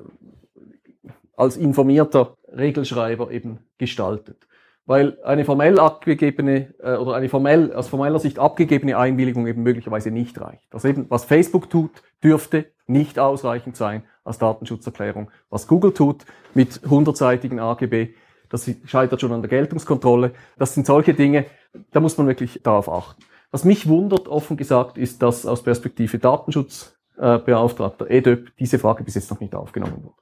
als 1.36 1.56
informierter 1.56 2.36
Regelschreiber 2.56 3.30
eben 3.30 3.58
gestaltet. 3.78 4.46
Weil 4.86 5.18
eine 5.24 5.44
formell 5.44 5.80
abgegebene 5.80 6.74
äh, 6.78 6.96
oder 6.96 7.14
eine 7.14 7.28
formell 7.28 7.72
aus 7.72 7.88
formeller 7.88 8.18
Sicht 8.18 8.38
abgegebene 8.38 8.96
Einwilligung 8.96 9.46
eben 9.46 9.62
möglicherweise 9.62 10.10
nicht 10.10 10.40
reicht. 10.40 10.62
Das 10.70 10.84
eben, 10.84 11.06
was 11.08 11.24
Facebook 11.24 11.70
tut, 11.70 12.02
dürfte 12.22 12.66
nicht 12.86 13.18
ausreichend 13.18 13.76
sein 13.76 14.04
als 14.24 14.38
Datenschutzerklärung. 14.38 15.30
Was 15.50 15.66
Google 15.66 15.94
tut 15.94 16.24
mit 16.52 16.82
hundertseitigen 16.88 17.58
AGB, 17.58 18.14
das 18.48 18.70
scheitert 18.86 19.20
schon 19.20 19.32
an 19.32 19.42
der 19.42 19.50
Geltungskontrolle. 19.50 20.32
Das 20.58 20.74
sind 20.74 20.86
solche 20.86 21.14
Dinge, 21.14 21.46
da 21.92 22.00
muss 22.00 22.16
man 22.18 22.26
wirklich 22.26 22.60
darauf 22.62 22.88
achten. 22.88 23.22
Was 23.50 23.64
mich 23.64 23.88
wundert, 23.88 24.28
offen 24.28 24.56
gesagt, 24.56 24.98
ist, 24.98 25.22
dass 25.22 25.46
aus 25.46 25.62
Perspektive 25.62 26.18
Datenschutz 26.18 26.96
Datenschutzbeauftragter 27.16 28.10
EDÖP 28.10 28.50
diese 28.58 28.78
Frage 28.78 29.04
bis 29.04 29.14
jetzt 29.14 29.30
noch 29.30 29.40
nicht 29.40 29.54
aufgenommen 29.54 30.02
wurde. 30.02 30.16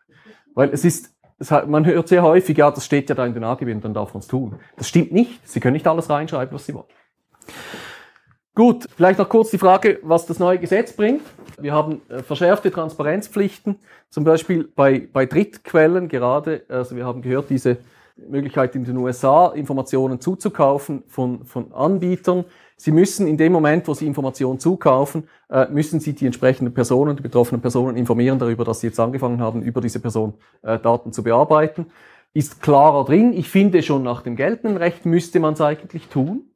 Weil 0.54 0.68
es 0.70 0.85
ist, 0.85 1.14
es 1.38 1.50
hat, 1.50 1.68
man 1.68 1.87
hört 1.87 2.08
sehr 2.08 2.22
häufig, 2.22 2.58
ja, 2.58 2.70
das 2.70 2.85
steht 2.85 3.08
ja 3.08 3.14
da 3.14 3.24
in 3.24 3.35
den 3.35 3.44
AGB 3.44 3.72
und 3.72 3.85
dann 3.85 3.94
darf 3.94 4.12
man 4.12 4.20
es 4.20 4.26
tun. 4.26 4.58
Das 4.76 4.88
stimmt 4.88 5.12
nicht. 5.12 5.48
Sie 5.48 5.61
können 5.61 5.72
nicht 5.72 5.87
alles 5.87 6.11
reinschreiben, 6.11 6.54
was 6.54 6.66
Sie 6.66 6.74
wollen. 6.74 6.85
Gut, 8.54 8.87
vielleicht 8.94 9.18
noch 9.18 9.30
kurz 9.30 9.50
die 9.50 9.56
Frage, 9.56 9.98
was 10.02 10.26
das 10.26 10.38
neue 10.38 10.58
Gesetz 10.58 10.92
bringt. 10.92 11.22
Wir 11.58 11.72
haben 11.72 12.02
äh, 12.11 12.22
verschärfte 12.22 12.70
Transparenzpflichten, 12.70 13.78
zum 14.11 14.24
Beispiel 14.24 14.70
bei, 14.76 15.08
bei 15.11 15.24
Drittquellen 15.24 16.08
gerade. 16.08 16.64
Also 16.68 16.96
wir 16.96 17.06
haben 17.06 17.22
gehört, 17.22 17.48
diese 17.48 17.78
Möglichkeit 18.16 18.75
in 18.77 18.85
den 18.85 18.96
USA, 18.96 19.48
Informationen 19.48 20.20
zuzukaufen 20.20 21.03
von, 21.07 21.44
von 21.44 21.72
Anbietern. 21.72 22.44
Sie 22.77 22.90
müssen 22.90 23.27
in 23.27 23.37
dem 23.37 23.53
Moment, 23.53 23.87
wo 23.88 23.94
Sie 23.94 24.07
Informationen 24.07 24.59
zukaufen, 24.59 25.29
äh, 25.48 25.66
müssen 25.68 26.01
Sie 26.01 26.14
die 26.14 26.27
entsprechenden 26.27 26.75
Personen, 26.75 27.16
die 27.16 27.22
betroffenen 27.22 27.61
Personen 27.61 27.96
informieren 27.96 28.38
darüber, 28.38 28.64
dass 28.64 28.81
Sie 28.81 28.88
jetzt 28.88 29.01
angefangen 29.01 29.40
haben, 29.40 29.62
über 29.62 29.81
diese 29.81 30.01
Person 30.01 30.35
äh, 30.62 30.79
Daten 30.79 31.12
zu 31.12 31.22
bearbeiten. 31.22 31.87
Ist 32.35 32.62
klarer 32.62 33.05
drin. 33.05 33.33
Ich 33.35 33.48
finde, 33.48 33.83
schon 33.83 34.03
nach 34.03 34.22
dem 34.22 34.37
geltenden 34.37 34.79
Recht 34.79 35.07
müsste 35.07 35.38
man 35.38 35.55
es 35.55 35.61
eigentlich 35.61 36.09
tun. 36.09 36.46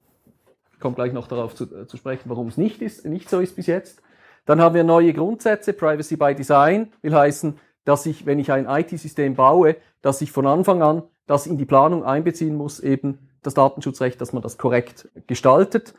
Ich 0.72 0.80
komme 0.80 0.94
gleich 0.94 1.12
noch 1.12 1.28
darauf 1.28 1.54
zu, 1.54 1.64
äh, 1.64 1.86
zu 1.86 1.96
sprechen, 1.96 2.28
warum 2.28 2.48
es 2.48 2.56
nicht, 2.56 2.80
nicht 3.04 3.30
so 3.30 3.40
ist 3.40 3.56
bis 3.56 3.66
jetzt. 3.66 4.02
Dann 4.46 4.60
haben 4.60 4.74
wir 4.74 4.84
neue 4.84 5.12
Grundsätze. 5.12 5.72
Privacy 5.72 6.16
by 6.16 6.34
Design 6.34 6.92
will 7.02 7.14
heißen, 7.14 7.58
dass 7.84 8.04
ich, 8.06 8.26
wenn 8.26 8.38
ich 8.38 8.52
ein 8.52 8.66
IT-System 8.66 9.34
baue, 9.34 9.76
dass 10.02 10.20
ich 10.20 10.32
von 10.32 10.46
Anfang 10.46 10.82
an 10.82 11.02
das 11.26 11.46
in 11.46 11.58
die 11.58 11.64
Planung 11.64 12.04
einbeziehen 12.04 12.56
muss, 12.56 12.80
eben 12.80 13.18
das 13.42 13.54
Datenschutzrecht, 13.54 14.20
dass 14.20 14.32
man 14.32 14.42
das 14.42 14.58
korrekt 14.58 15.08
gestaltet. 15.26 15.94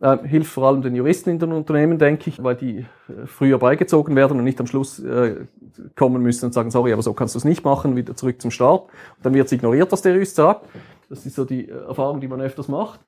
Äh, 0.00 0.18
hilft 0.26 0.52
vor 0.52 0.68
allem 0.68 0.82
den 0.82 0.94
Juristen 0.94 1.30
in 1.30 1.38
den 1.38 1.52
Unternehmen, 1.52 1.98
denke 1.98 2.28
ich, 2.28 2.42
weil 2.42 2.54
die 2.54 2.80
äh, 2.80 3.26
früher 3.26 3.58
beigezogen 3.58 4.14
werden 4.14 4.38
und 4.38 4.44
nicht 4.44 4.60
am 4.60 4.66
Schluss 4.66 4.98
äh, 4.98 5.46
kommen 5.94 6.22
müssen 6.22 6.44
und 6.46 6.52
sagen, 6.52 6.70
sorry, 6.70 6.92
aber 6.92 7.02
so 7.02 7.14
kannst 7.14 7.34
du 7.34 7.38
es 7.38 7.44
nicht 7.46 7.64
machen, 7.64 7.96
wieder 7.96 8.14
zurück 8.14 8.40
zum 8.42 8.50
Start. 8.50 8.82
Und 8.82 9.24
dann 9.24 9.32
wird 9.32 9.46
es 9.46 9.52
ignoriert, 9.52 9.90
was 9.92 10.02
der 10.02 10.12
Jurist 10.12 10.36
sagt. 10.36 10.66
Das 11.08 11.24
ist 11.24 11.34
so 11.34 11.46
die 11.46 11.68
äh, 11.68 11.86
Erfahrung, 11.86 12.20
die 12.20 12.28
man 12.28 12.42
öfters 12.42 12.68
macht. 12.68 13.00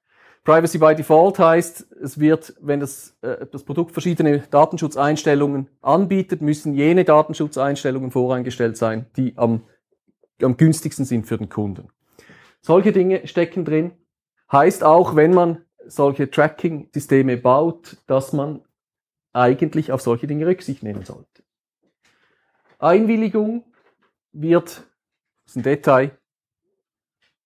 Privacy 0.45 0.79
by 0.79 0.95
Default 0.95 1.39
heißt, 1.39 1.93
es 2.03 2.19
wird, 2.19 2.55
wenn 2.63 2.81
das, 2.81 3.15
äh, 3.21 3.45
das 3.53 3.65
Produkt 3.65 3.93
verschiedene 3.93 4.39
Datenschutzeinstellungen 4.51 5.69
anbietet, 5.83 6.41
müssen 6.41 6.73
jene 6.73 7.05
Datenschutzeinstellungen 7.05 8.11
voreingestellt 8.11 8.79
sein, 8.79 9.05
die 9.17 9.35
am, 9.37 9.63
am 10.43 10.57
günstigsten 10.57 11.05
sind 11.05 11.27
für 11.27 11.39
den 11.39 11.49
Kunden. 11.49 11.89
Solche 12.61 12.93
Dinge 12.93 13.27
stecken 13.27 13.65
drin. 13.65 13.93
Heißt 14.51 14.83
auch, 14.85 15.17
wenn 15.17 15.35
man 15.35 15.65
solche 15.87 16.31
Tracking-Systeme 16.31 17.37
baut, 17.37 17.99
dass 18.07 18.33
man 18.33 18.63
eigentlich 19.33 19.93
auf 19.93 20.01
solche 20.01 20.27
Dinge 20.27 20.47
Rücksicht 20.47 20.83
nehmen 20.83 21.05
sollte. 21.05 21.43
Einwilligung 22.79 23.65
wird, 24.33 24.85
das 25.45 25.53
ist 25.53 25.57
ein 25.57 25.63
Detail, 25.63 26.19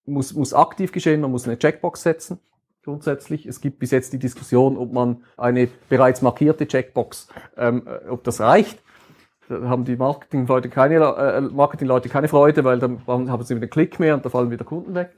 muss, 0.05 0.33
muss 0.35 0.55
aktiv 0.55 0.93
geschehen, 0.93 1.21
man 1.21 1.31
muss 1.31 1.47
eine 1.47 1.59
Checkbox 1.59 2.03
setzen 2.03 2.41
grundsätzlich. 2.83 3.47
Es 3.47 3.61
gibt 3.61 3.79
bis 3.79 3.91
jetzt 3.91 4.13
die 4.13 4.19
Diskussion, 4.19 4.77
ob 4.77 4.93
man 4.93 5.25
eine 5.37 5.69
bereits 5.89 6.23
markierte 6.23 6.67
Checkbox, 6.67 7.29
ähm, 7.57 7.87
äh, 7.87 8.09
ob 8.09 8.25
das 8.25 8.41
reicht. 8.41 8.83
Da 9.61 9.69
haben 9.69 9.85
die 9.85 9.97
Marketingleute 9.97 10.69
keine, 10.69 10.97
äh, 10.97 11.41
Marketingleute 11.41 12.09
keine 12.09 12.29
Freude, 12.29 12.65
weil 12.65 12.79
dann 12.79 13.03
haben 13.07 13.43
sie 13.43 13.57
wieder 13.57 13.67
Klick 13.67 14.01
mehr 14.01 14.15
und 14.15 14.25
da 14.25 14.31
fallen 14.31 14.51
wieder 14.51 14.65
Kunden 14.65 14.95
weg. 14.95 15.11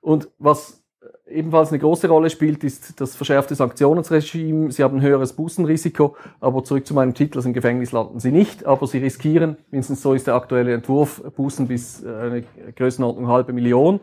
Und 0.00 0.28
was 0.38 0.82
ebenfalls 1.28 1.70
eine 1.70 1.78
große 1.78 2.08
Rolle 2.08 2.30
spielt, 2.30 2.62
ist 2.62 3.00
das 3.00 3.16
verschärfte 3.16 3.54
Sanktionsregime. 3.54 4.70
Sie 4.70 4.82
haben 4.82 4.98
ein 4.98 5.02
höheres 5.02 5.32
Bußenrisiko, 5.32 6.16
aber 6.40 6.62
zurück 6.64 6.86
zu 6.86 6.94
meinem 6.94 7.14
Titel, 7.14 7.38
also 7.38 7.48
im 7.48 7.54
Gefängnis 7.54 7.92
landen 7.92 8.20
Sie 8.20 8.30
nicht, 8.30 8.64
aber 8.64 8.86
Sie 8.86 8.98
riskieren, 8.98 9.56
mindestens 9.70 10.02
so 10.02 10.14
ist 10.14 10.26
der 10.26 10.34
aktuelle 10.34 10.74
Entwurf, 10.74 11.22
Bußen 11.36 11.66
bis 11.66 12.02
äh, 12.02 12.08
eine 12.08 12.44
Größenordnung 12.74 13.28
halbe 13.28 13.52
Million 13.52 14.00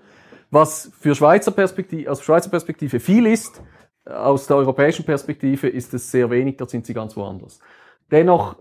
was 0.53 0.91
für 0.99 1.15
Schweizer 1.15 1.51
Perspektive, 1.51 2.11
aus 2.11 2.21
Schweizer 2.21 2.49
Perspektive 2.49 2.99
viel 2.99 3.25
ist, 3.25 3.61
aus 4.05 4.45
der 4.47 4.57
europäischen 4.57 5.03
Perspektive 5.03 5.67
ist 5.67 5.93
es 5.93 6.11
sehr 6.11 6.29
wenig, 6.29 6.57
da 6.57 6.67
sind 6.67 6.85
sie 6.85 6.93
ganz 6.93 7.17
woanders. 7.17 7.59
Dennoch 8.11 8.57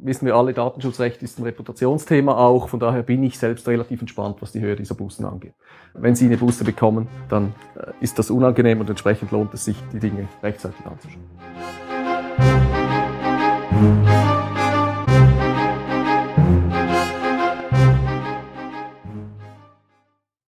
wissen 0.00 0.26
wir 0.26 0.34
alle, 0.34 0.52
Datenschutzrecht 0.52 1.22
ist 1.22 1.38
ein 1.38 1.44
Reputationsthema 1.44 2.36
auch, 2.36 2.68
von 2.68 2.80
daher 2.80 3.02
bin 3.02 3.22
ich 3.22 3.38
selbst 3.38 3.66
relativ 3.68 4.00
entspannt, 4.00 4.36
was 4.40 4.52
die 4.52 4.60
Höhe 4.60 4.76
dieser 4.76 4.94
Bußen 4.94 5.24
angeht. 5.24 5.54
Wenn 5.94 6.14
Sie 6.14 6.26
eine 6.26 6.36
Buße 6.36 6.64
bekommen, 6.64 7.08
dann 7.28 7.54
äh, 7.76 7.92
ist 8.00 8.18
das 8.18 8.30
unangenehm 8.30 8.80
und 8.80 8.90
entsprechend 8.90 9.30
lohnt 9.30 9.54
es 9.54 9.64
sich, 9.64 9.76
die 9.92 9.98
Dinge 9.98 10.28
rechtzeitig 10.42 10.84
anzuschauen. 10.84 11.24